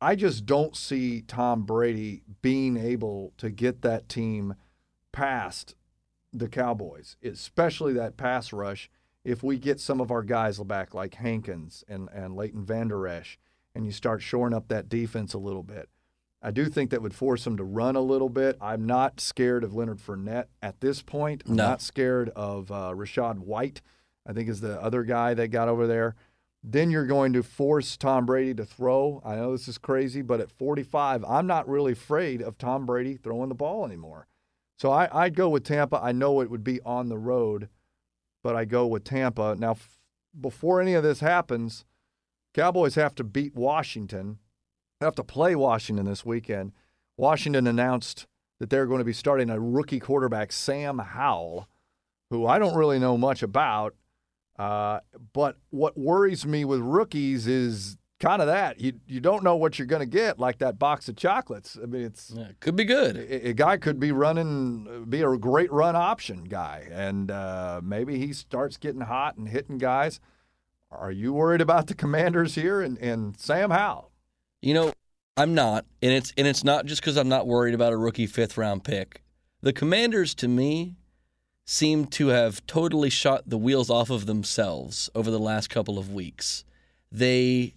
I 0.00 0.16
just 0.16 0.46
don't 0.46 0.76
see 0.76 1.22
Tom 1.22 1.64
Brady 1.64 2.22
being 2.42 2.76
able 2.76 3.32
to 3.38 3.50
get 3.50 3.82
that 3.82 4.08
team 4.08 4.54
past 5.12 5.76
the 6.32 6.48
Cowboys, 6.48 7.16
especially 7.22 7.92
that 7.94 8.16
pass 8.16 8.52
rush. 8.52 8.90
If 9.24 9.42
we 9.42 9.58
get 9.58 9.80
some 9.80 10.00
of 10.00 10.10
our 10.10 10.22
guys 10.22 10.58
back 10.58 10.92
like 10.92 11.14
Hankins 11.14 11.84
and, 11.88 12.08
and 12.12 12.34
Leighton 12.34 12.64
Vander 12.64 13.06
Esch, 13.06 13.38
and 13.74 13.84
you 13.84 13.92
start 13.92 14.22
shoring 14.22 14.54
up 14.54 14.68
that 14.68 14.88
defense 14.88 15.34
a 15.34 15.38
little 15.38 15.62
bit, 15.62 15.88
I 16.44 16.50
do 16.50 16.66
think 16.66 16.90
that 16.90 17.00
would 17.00 17.14
force 17.14 17.44
them 17.44 17.56
to 17.56 17.64
run 17.64 17.96
a 17.96 18.02
little 18.02 18.28
bit. 18.28 18.58
I'm 18.60 18.84
not 18.84 19.18
scared 19.18 19.64
of 19.64 19.74
Leonard 19.74 19.98
Fournette 19.98 20.46
at 20.60 20.80
this 20.80 21.00
point. 21.00 21.42
I'm 21.46 21.56
no. 21.56 21.68
not 21.68 21.80
scared 21.80 22.28
of 22.36 22.70
uh, 22.70 22.92
Rachaad 22.94 23.38
White, 23.38 23.80
I 24.26 24.34
think 24.34 24.50
is 24.50 24.60
the 24.60 24.80
other 24.82 25.04
guy 25.04 25.32
that 25.32 25.48
got 25.48 25.68
over 25.68 25.86
there. 25.86 26.14
Then 26.62 26.90
you're 26.90 27.06
going 27.06 27.32
to 27.32 27.42
force 27.42 27.96
Tom 27.96 28.26
Brady 28.26 28.54
to 28.54 28.64
throw. 28.64 29.22
I 29.24 29.36
know 29.36 29.52
this 29.52 29.68
is 29.68 29.78
crazy, 29.78 30.20
but 30.20 30.40
at 30.40 30.50
45, 30.50 31.24
I'm 31.24 31.46
not 31.46 31.68
really 31.68 31.92
afraid 31.92 32.42
of 32.42 32.58
Tom 32.58 32.84
Brady 32.84 33.16
throwing 33.16 33.48
the 33.48 33.54
ball 33.54 33.86
anymore. 33.86 34.26
So 34.78 34.90
I, 34.90 35.08
I'd 35.12 35.34
go 35.34 35.48
with 35.48 35.64
Tampa. 35.64 36.00
I 36.02 36.12
know 36.12 36.40
it 36.40 36.50
would 36.50 36.64
be 36.64 36.80
on 36.82 37.08
the 37.08 37.18
road, 37.18 37.68
but 38.42 38.54
I 38.54 38.66
go 38.66 38.86
with 38.86 39.04
Tampa. 39.04 39.56
Now, 39.58 39.72
f- 39.72 39.98
before 40.38 40.80
any 40.80 40.94
of 40.94 41.02
this 41.02 41.20
happens, 41.20 41.84
Cowboys 42.54 42.94
have 42.94 43.14
to 43.16 43.24
beat 43.24 43.54
Washington. 43.54 44.38
They 45.00 45.06
have 45.06 45.16
to 45.16 45.24
play 45.24 45.54
Washington 45.56 46.06
this 46.06 46.24
weekend. 46.24 46.72
Washington 47.16 47.66
announced 47.66 48.26
that 48.60 48.70
they're 48.70 48.86
going 48.86 49.00
to 49.00 49.04
be 49.04 49.12
starting 49.12 49.50
a 49.50 49.60
rookie 49.60 50.00
quarterback, 50.00 50.52
Sam 50.52 50.98
Howell, 50.98 51.68
who 52.30 52.46
I 52.46 52.58
don't 52.58 52.76
really 52.76 52.98
know 52.98 53.18
much 53.18 53.42
about. 53.42 53.94
Uh, 54.56 55.00
but 55.32 55.56
what 55.70 55.98
worries 55.98 56.46
me 56.46 56.64
with 56.64 56.80
rookies 56.80 57.48
is 57.48 57.96
kind 58.20 58.40
of 58.40 58.46
that. 58.46 58.80
You 58.80 58.92
you 59.08 59.20
don't 59.20 59.42
know 59.42 59.56
what 59.56 59.78
you're 59.78 59.86
going 59.86 60.00
to 60.00 60.06
get, 60.06 60.38
like 60.38 60.58
that 60.58 60.78
box 60.78 61.08
of 61.08 61.16
chocolates. 61.16 61.76
I 61.80 61.86
mean, 61.86 62.02
it's 62.02 62.32
yeah, 62.34 62.48
could 62.60 62.76
be 62.76 62.84
good. 62.84 63.16
A, 63.16 63.48
a, 63.48 63.52
guy 63.52 63.76
could 63.76 63.98
be 63.98 64.12
running, 64.12 65.06
be 65.08 65.22
a 65.22 65.36
great 65.36 65.72
run 65.72 65.96
option 65.96 66.44
guy, 66.44 66.88
and 66.92 67.32
uh, 67.32 67.80
maybe 67.82 68.18
he 68.18 68.32
starts 68.32 68.76
getting 68.76 69.00
hot 69.00 69.36
and 69.36 69.48
hitting 69.48 69.78
guys. 69.78 70.20
Are 70.98 71.12
you 71.12 71.32
worried 71.32 71.60
about 71.60 71.86
the 71.86 71.94
Commanders 71.94 72.54
here 72.54 72.80
and, 72.80 72.98
and 72.98 73.38
Sam 73.38 73.70
Howell? 73.70 74.10
You 74.62 74.74
know, 74.74 74.92
I'm 75.36 75.54
not, 75.54 75.84
and 76.00 76.12
it's 76.12 76.32
and 76.36 76.46
it's 76.46 76.64
not 76.64 76.86
just 76.86 77.00
because 77.00 77.16
I'm 77.16 77.28
not 77.28 77.46
worried 77.46 77.74
about 77.74 77.92
a 77.92 77.96
rookie 77.96 78.26
fifth 78.26 78.56
round 78.56 78.84
pick. 78.84 79.22
The 79.60 79.72
Commanders, 79.72 80.34
to 80.36 80.48
me, 80.48 80.94
seem 81.64 82.06
to 82.06 82.28
have 82.28 82.66
totally 82.66 83.10
shot 83.10 83.42
the 83.46 83.58
wheels 83.58 83.90
off 83.90 84.10
of 84.10 84.26
themselves 84.26 85.10
over 85.14 85.30
the 85.30 85.38
last 85.38 85.70
couple 85.70 85.98
of 85.98 86.12
weeks. 86.12 86.64
They 87.10 87.74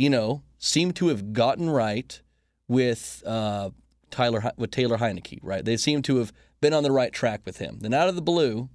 you 0.00 0.08
know, 0.08 0.42
seem 0.58 0.92
to 0.92 1.08
have 1.08 1.34
gotten 1.34 1.68
right 1.68 2.22
with 2.68 3.22
uh, 3.26 3.68
Tyler 4.10 4.50
with 4.56 4.70
Taylor 4.70 4.96
Heinicke, 4.96 5.38
right? 5.42 5.62
They 5.62 5.76
seem 5.76 6.00
to 6.02 6.16
have 6.16 6.32
been 6.62 6.72
on 6.72 6.82
the 6.82 6.90
right 6.90 7.12
track 7.12 7.42
with 7.44 7.58
him. 7.58 7.80
Then 7.82 7.92
out 7.92 8.08
of 8.08 8.14
the 8.14 8.22
blue, 8.22 8.70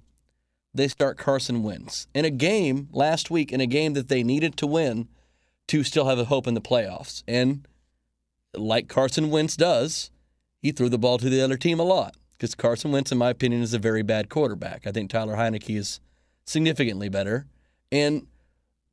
they 0.76 0.88
start 0.88 1.18
Carson 1.18 1.62
Wentz 1.62 2.06
in 2.14 2.24
a 2.24 2.30
game 2.30 2.88
last 2.92 3.30
week 3.30 3.52
in 3.52 3.60
a 3.60 3.66
game 3.66 3.94
that 3.94 4.08
they 4.08 4.22
needed 4.22 4.56
to 4.58 4.66
win 4.66 5.08
to 5.68 5.82
still 5.82 6.06
have 6.06 6.18
a 6.18 6.24
hope 6.24 6.46
in 6.46 6.54
the 6.54 6.60
playoffs. 6.60 7.22
And 7.26 7.66
like 8.54 8.88
Carson 8.88 9.30
Wentz 9.30 9.56
does, 9.56 10.10
he 10.60 10.72
threw 10.72 10.88
the 10.88 10.98
ball 10.98 11.18
to 11.18 11.28
the 11.28 11.42
other 11.42 11.56
team 11.56 11.80
a 11.80 11.84
lot 11.84 12.16
because 12.36 12.54
Carson 12.54 12.92
Wentz, 12.92 13.12
in 13.12 13.18
my 13.18 13.30
opinion, 13.30 13.62
is 13.62 13.74
a 13.74 13.78
very 13.78 14.02
bad 14.02 14.28
quarterback. 14.28 14.86
I 14.86 14.92
think 14.92 15.10
Tyler 15.10 15.36
Heinicke 15.36 15.76
is 15.76 16.00
significantly 16.44 17.08
better. 17.08 17.46
And 17.90 18.26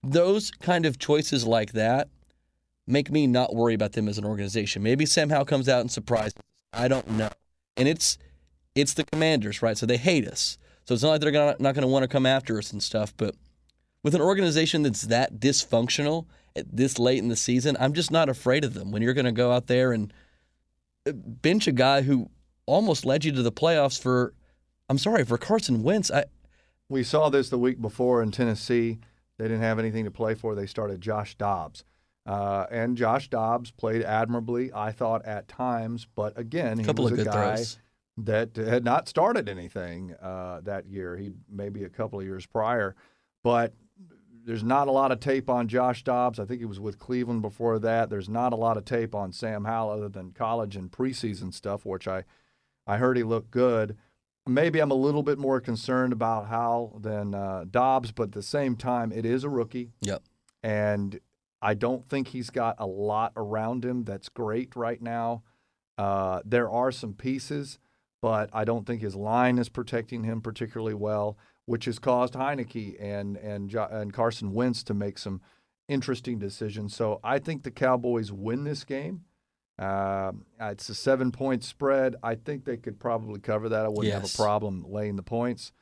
those 0.03 0.51
kind 0.51 0.85
of 0.85 0.99
choices 0.99 1.45
like 1.45 1.73
that 1.73 2.09
make 2.85 3.09
me 3.09 3.27
not 3.27 3.55
worry 3.55 3.73
about 3.73 3.93
them 3.93 4.07
as 4.07 4.17
an 4.17 4.25
organization. 4.25 4.83
Maybe 4.83 5.05
Sam 5.05 5.29
Howell 5.29 5.45
comes 5.45 5.69
out 5.69 5.81
and 5.81 5.91
surprises. 5.91 6.33
I 6.73 6.87
don't 6.87 7.09
know. 7.11 7.29
And 7.77 7.87
it's 7.87 8.17
it's 8.75 8.93
the 8.93 9.03
Commanders, 9.03 9.61
right? 9.61 9.77
So 9.77 9.85
they 9.85 9.97
hate 9.97 10.27
us. 10.27 10.57
So 10.85 10.93
it's 10.93 11.03
not 11.03 11.09
like 11.09 11.21
they're 11.21 11.31
gonna, 11.31 11.55
not 11.59 11.75
going 11.75 11.83
to 11.83 11.87
want 11.87 12.03
to 12.03 12.07
come 12.07 12.25
after 12.25 12.57
us 12.57 12.71
and 12.71 12.81
stuff. 12.81 13.13
But 13.15 13.35
with 14.03 14.15
an 14.15 14.21
organization 14.21 14.83
that's 14.83 15.03
that 15.03 15.39
dysfunctional 15.39 16.25
at 16.55 16.65
this 16.75 16.99
late 16.99 17.19
in 17.19 17.29
the 17.29 17.35
season, 17.35 17.77
I'm 17.79 17.93
just 17.93 18.11
not 18.11 18.29
afraid 18.29 18.63
of 18.63 18.73
them. 18.73 18.91
When 18.91 19.01
you're 19.01 19.13
going 19.13 19.25
to 19.25 19.31
go 19.31 19.51
out 19.51 19.67
there 19.67 19.93
and 19.93 20.13
uh, 21.07 21.13
bench 21.13 21.67
a 21.67 21.71
guy 21.71 22.01
who 22.01 22.29
almost 22.65 23.05
led 23.05 23.25
you 23.25 23.31
to 23.31 23.41
the 23.41 23.51
playoffs 23.51 23.99
for, 24.01 24.33
I'm 24.89 24.97
sorry, 24.97 25.23
for 25.23 25.37
Carson 25.37 25.83
Wentz. 25.83 26.11
I 26.11 26.25
we 26.89 27.03
saw 27.03 27.29
this 27.29 27.49
the 27.49 27.57
week 27.57 27.81
before 27.81 28.21
in 28.21 28.31
Tennessee. 28.31 28.99
They 29.37 29.45
didn't 29.45 29.61
have 29.61 29.79
anything 29.79 30.05
to 30.05 30.11
play 30.11 30.35
for. 30.35 30.53
They 30.53 30.67
started 30.67 31.01
Josh 31.01 31.35
Dobbs. 31.35 31.83
Uh, 32.25 32.65
and 32.71 32.95
Josh 32.95 33.29
Dobbs 33.29 33.71
played 33.71 34.03
admirably, 34.03 34.71
I 34.73 34.91
thought, 34.91 35.25
at 35.25 35.47
times. 35.47 36.07
But 36.15 36.37
again, 36.37 36.77
he 36.77 36.85
couple 36.85 37.05
was 37.05 37.13
of 37.13 37.19
a 37.19 37.23
good 37.23 37.31
guy 37.31 37.55
throws. 37.55 37.79
That 38.17 38.55
had 38.55 38.83
not 38.83 39.07
started 39.07 39.49
anything 39.49 40.13
uh, 40.21 40.61
that 40.63 40.85
year. 40.85 41.17
He 41.17 41.31
maybe 41.49 41.83
a 41.83 41.89
couple 41.89 42.19
of 42.19 42.25
years 42.25 42.45
prior, 42.45 42.95
but 43.43 43.73
there's 44.45 44.63
not 44.63 44.87
a 44.87 44.91
lot 44.91 45.11
of 45.11 45.19
tape 45.19 45.49
on 45.49 45.67
Josh 45.67 46.03
Dobbs. 46.03 46.39
I 46.39 46.45
think 46.45 46.59
he 46.59 46.65
was 46.65 46.79
with 46.79 46.99
Cleveland 46.99 47.41
before 47.41 47.79
that. 47.79 48.09
There's 48.09 48.29
not 48.29 48.53
a 48.53 48.57
lot 48.57 48.77
of 48.77 48.85
tape 48.85 49.15
on 49.15 49.31
Sam 49.31 49.65
Howell 49.65 49.91
other 49.91 50.09
than 50.09 50.31
college 50.31 50.75
and 50.75 50.91
preseason 50.91 51.53
stuff, 51.53 51.85
which 51.85 52.07
I 52.07 52.23
I 52.85 52.97
heard 52.97 53.17
he 53.17 53.23
looked 53.23 53.51
good. 53.51 53.97
Maybe 54.45 54.79
I'm 54.79 54.91
a 54.91 54.95
little 54.95 55.23
bit 55.23 55.37
more 55.37 55.61
concerned 55.61 56.11
about 56.11 56.47
Howell 56.47 56.99
than 57.01 57.33
uh, 57.33 57.63
Dobbs, 57.69 58.11
but 58.11 58.23
at 58.23 58.31
the 58.33 58.43
same 58.43 58.75
time, 58.75 59.13
it 59.13 59.25
is 59.25 59.45
a 59.45 59.49
rookie. 59.49 59.93
Yep. 60.01 60.21
And 60.61 61.19
I 61.61 61.75
don't 61.75 62.07
think 62.09 62.27
he's 62.27 62.49
got 62.49 62.75
a 62.77 62.85
lot 62.85 63.31
around 63.37 63.85
him 63.85 64.03
that's 64.03 64.27
great 64.27 64.75
right 64.75 65.01
now. 65.01 65.43
Uh, 65.97 66.41
there 66.43 66.69
are 66.69 66.91
some 66.91 67.13
pieces, 67.13 67.79
but 68.23 68.49
I 68.53 68.63
don't 68.63 68.87
think 68.87 69.01
his 69.01 69.17
line 69.17 69.57
is 69.57 69.67
protecting 69.67 70.23
him 70.23 70.39
particularly 70.39 70.93
well, 70.93 71.37
which 71.65 71.83
has 71.83 71.99
caused 71.99 72.35
Heinicke 72.35 72.95
and 72.97 73.35
and 73.35 73.75
and 73.75 74.13
Carson 74.13 74.53
Wentz 74.53 74.81
to 74.83 74.93
make 74.93 75.17
some 75.17 75.41
interesting 75.89 76.39
decisions. 76.39 76.95
So 76.95 77.19
I 77.21 77.37
think 77.37 77.63
the 77.63 77.69
Cowboys 77.69 78.31
win 78.31 78.63
this 78.63 78.85
game. 78.85 79.25
Uh, 79.77 80.31
it's 80.61 80.87
a 80.87 80.95
seven 80.95 81.33
point 81.33 81.65
spread. 81.65 82.15
I 82.23 82.35
think 82.35 82.63
they 82.63 82.77
could 82.77 82.97
probably 82.97 83.41
cover 83.41 83.67
that. 83.67 83.85
I 83.85 83.89
wouldn't 83.89 84.13
have 84.13 84.23
a 84.23 84.37
problem 84.37 84.85
laying 84.87 85.17
the 85.17 85.21
points. 85.23 85.73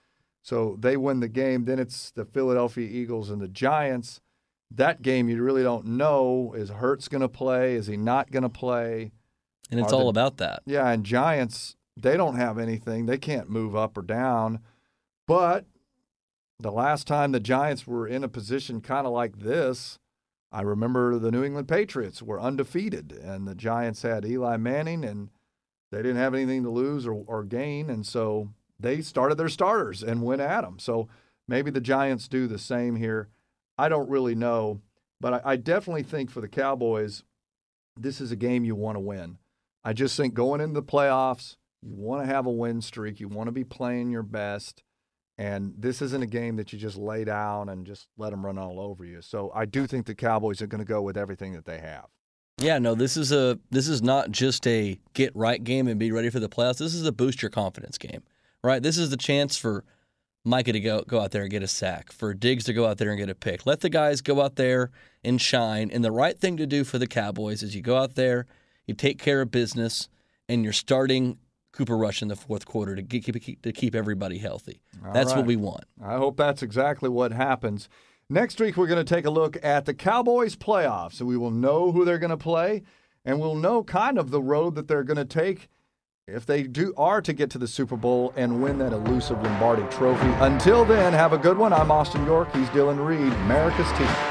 So 0.41 0.77
they 0.79 0.97
win 0.97 1.19
the 1.19 1.27
game. 1.27 1.65
Then 1.65 1.77
it's 1.77 2.09
the 2.09 2.25
Philadelphia 2.25 2.89
Eagles 2.89 3.29
and 3.29 3.39
the 3.39 3.47
Giants. 3.47 4.19
That 4.71 5.03
game 5.03 5.29
you 5.29 5.43
really 5.43 5.61
don't 5.61 5.85
know 5.85 6.55
is 6.57 6.69
Hurts 6.71 7.07
going 7.07 7.21
to 7.21 7.29
play? 7.29 7.75
Is 7.75 7.85
he 7.85 7.97
not 7.97 8.31
going 8.31 8.41
to 8.41 8.49
play? 8.49 9.11
And 9.69 9.79
it's 9.79 9.93
Are 9.93 9.97
all 9.97 10.03
the- 10.05 10.19
about 10.19 10.37
that. 10.37 10.63
Yeah, 10.65 10.89
and 10.89 11.03
Giants, 11.05 11.75
they 12.01 12.17
don't 12.17 12.35
have 12.35 12.57
anything. 12.57 13.05
They 13.05 13.17
can't 13.17 13.49
move 13.49 13.75
up 13.75 13.97
or 13.97 14.01
down. 14.01 14.59
But 15.27 15.65
the 16.59 16.71
last 16.71 17.07
time 17.07 17.31
the 17.31 17.39
Giants 17.39 17.87
were 17.87 18.07
in 18.07 18.23
a 18.23 18.29
position 18.29 18.81
kind 18.81 19.07
of 19.07 19.13
like 19.13 19.39
this, 19.39 19.99
I 20.51 20.61
remember 20.61 21.17
the 21.17 21.31
New 21.31 21.43
England 21.43 21.67
Patriots 21.67 22.21
were 22.21 22.39
undefeated, 22.39 23.11
and 23.11 23.47
the 23.47 23.55
Giants 23.55 24.01
had 24.01 24.25
Eli 24.25 24.57
Manning, 24.57 25.03
and 25.03 25.29
they 25.91 25.99
didn't 25.99 26.17
have 26.17 26.33
anything 26.33 26.63
to 26.63 26.69
lose 26.69 27.07
or, 27.07 27.23
or 27.25 27.43
gain. 27.43 27.89
And 27.89 28.05
so 28.05 28.49
they 28.79 29.01
started 29.01 29.35
their 29.35 29.49
starters 29.49 30.03
and 30.03 30.23
went 30.23 30.41
at 30.41 30.61
them. 30.61 30.77
So 30.79 31.07
maybe 31.47 31.71
the 31.71 31.81
Giants 31.81 32.27
do 32.27 32.47
the 32.47 32.59
same 32.59 32.97
here. 32.97 33.29
I 33.77 33.89
don't 33.89 34.09
really 34.09 34.35
know. 34.35 34.81
But 35.19 35.35
I, 35.35 35.51
I 35.51 35.55
definitely 35.55 36.03
think 36.03 36.29
for 36.29 36.41
the 36.41 36.47
Cowboys, 36.47 37.23
this 37.97 38.19
is 38.19 38.31
a 38.31 38.35
game 38.35 38.65
you 38.65 38.75
want 38.75 38.95
to 38.95 39.01
win. 39.01 39.37
I 39.83 39.93
just 39.93 40.17
think 40.17 40.33
going 40.33 40.61
into 40.61 40.73
the 40.73 40.83
playoffs, 40.83 41.55
you 41.81 41.93
want 41.95 42.21
to 42.21 42.27
have 42.27 42.45
a 42.45 42.51
win 42.51 42.81
streak. 42.81 43.19
You 43.19 43.27
want 43.27 43.47
to 43.47 43.51
be 43.51 43.63
playing 43.63 44.11
your 44.11 44.23
best. 44.23 44.83
And 45.37 45.73
this 45.77 46.01
isn't 46.01 46.21
a 46.21 46.27
game 46.27 46.57
that 46.57 46.71
you 46.71 46.77
just 46.77 46.97
lay 46.97 47.23
down 47.23 47.69
and 47.69 47.85
just 47.85 48.07
let 48.17 48.29
them 48.29 48.45
run 48.45 48.57
all 48.57 48.79
over 48.79 49.03
you. 49.03 49.21
So 49.21 49.51
I 49.55 49.65
do 49.65 49.87
think 49.87 50.05
the 50.05 50.13
Cowboys 50.13 50.61
are 50.61 50.67
going 50.67 50.83
to 50.83 50.85
go 50.85 51.01
with 51.01 51.17
everything 51.17 51.53
that 51.53 51.65
they 51.65 51.79
have. 51.79 52.05
Yeah, 52.59 52.77
no, 52.77 52.93
this 52.93 53.17
is 53.17 53.31
a 53.31 53.57
this 53.71 53.87
is 53.87 54.03
not 54.03 54.29
just 54.29 54.67
a 54.67 54.99
get 55.13 55.35
right 55.35 55.63
game 55.63 55.87
and 55.87 55.99
be 55.99 56.11
ready 56.11 56.29
for 56.29 56.39
the 56.39 56.49
playoffs. 56.49 56.77
This 56.77 56.93
is 56.93 57.05
a 57.07 57.11
boost 57.11 57.41
your 57.41 57.49
confidence 57.49 57.97
game, 57.97 58.21
right? 58.63 58.83
This 58.83 58.99
is 58.99 59.09
the 59.09 59.17
chance 59.17 59.57
for 59.57 59.83
Micah 60.45 60.73
to 60.73 60.79
go 60.79 61.01
go 61.07 61.19
out 61.19 61.31
there 61.31 61.41
and 61.41 61.49
get 61.49 61.63
a 61.63 61.67
sack, 61.67 62.11
for 62.11 62.35
Diggs 62.35 62.65
to 62.65 62.73
go 62.73 62.85
out 62.85 62.99
there 62.99 63.09
and 63.09 63.17
get 63.17 63.29
a 63.29 63.35
pick. 63.35 63.65
Let 63.65 63.79
the 63.79 63.89
guys 63.89 64.21
go 64.21 64.41
out 64.41 64.57
there 64.57 64.91
and 65.23 65.41
shine. 65.41 65.89
And 65.91 66.03
the 66.03 66.11
right 66.11 66.37
thing 66.37 66.57
to 66.57 66.67
do 66.67 66.83
for 66.83 66.99
the 66.99 67.07
Cowboys 67.07 67.63
is 67.63 67.75
you 67.75 67.81
go 67.81 67.97
out 67.97 68.13
there, 68.13 68.45
you 68.85 68.93
take 68.93 69.17
care 69.17 69.41
of 69.41 69.49
business, 69.49 70.07
and 70.47 70.63
you're 70.63 70.73
starting 70.73 71.39
Cooper 71.81 71.97
Rush 71.97 72.21
in 72.21 72.27
the 72.27 72.35
fourth 72.35 72.67
quarter 72.67 72.95
to 72.95 73.01
keep 73.01 73.41
keep- 73.41 73.63
to 73.63 73.71
keep 73.71 73.95
everybody 73.95 74.37
healthy. 74.37 74.81
All 75.03 75.11
That's 75.13 75.33
what 75.33 75.47
we 75.47 75.55
want. 75.55 75.85
I 75.99 76.17
hope 76.17 76.37
that's 76.37 76.61
exactly 76.61 77.09
what 77.09 77.31
happens. 77.31 77.89
Next 78.29 78.59
week, 78.61 78.77
we're 78.77 78.85
going 78.85 79.03
to 79.03 79.15
take 79.15 79.25
a 79.25 79.31
look 79.31 79.57
at 79.63 79.85
the 79.85 79.95
Cowboys 79.95 80.55
playoffs, 80.55 81.19
and 81.19 81.27
we 81.27 81.37
will 81.37 81.49
know 81.49 81.91
who 81.91 82.05
they're 82.05 82.19
going 82.19 82.29
to 82.29 82.37
play, 82.37 82.83
and 83.25 83.39
we'll 83.39 83.55
know 83.55 83.83
kind 83.83 84.19
of 84.19 84.29
the 84.29 84.43
road 84.43 84.75
that 84.75 84.87
they're 84.87 85.03
going 85.03 85.17
to 85.17 85.25
take 85.25 85.69
if 86.27 86.45
they 86.45 86.61
do 86.61 86.93
are 86.97 87.19
to 87.19 87.33
get 87.33 87.49
to 87.49 87.57
the 87.57 87.67
Super 87.67 87.97
Bowl 87.97 88.31
and 88.35 88.61
win 88.61 88.77
that 88.77 88.93
elusive 88.93 89.41
Lombardi 89.41 89.83
Trophy. 89.89 90.29
Until 90.39 90.85
then, 90.85 91.13
have 91.13 91.33
a 91.33 91.37
good 91.39 91.57
one. 91.57 91.73
I'm 91.73 91.89
Austin 91.89 92.23
York. 92.27 92.55
He's 92.55 92.69
Dylan 92.69 93.03
Reed, 93.03 93.33
America's 93.33 93.91
team. 93.97 94.30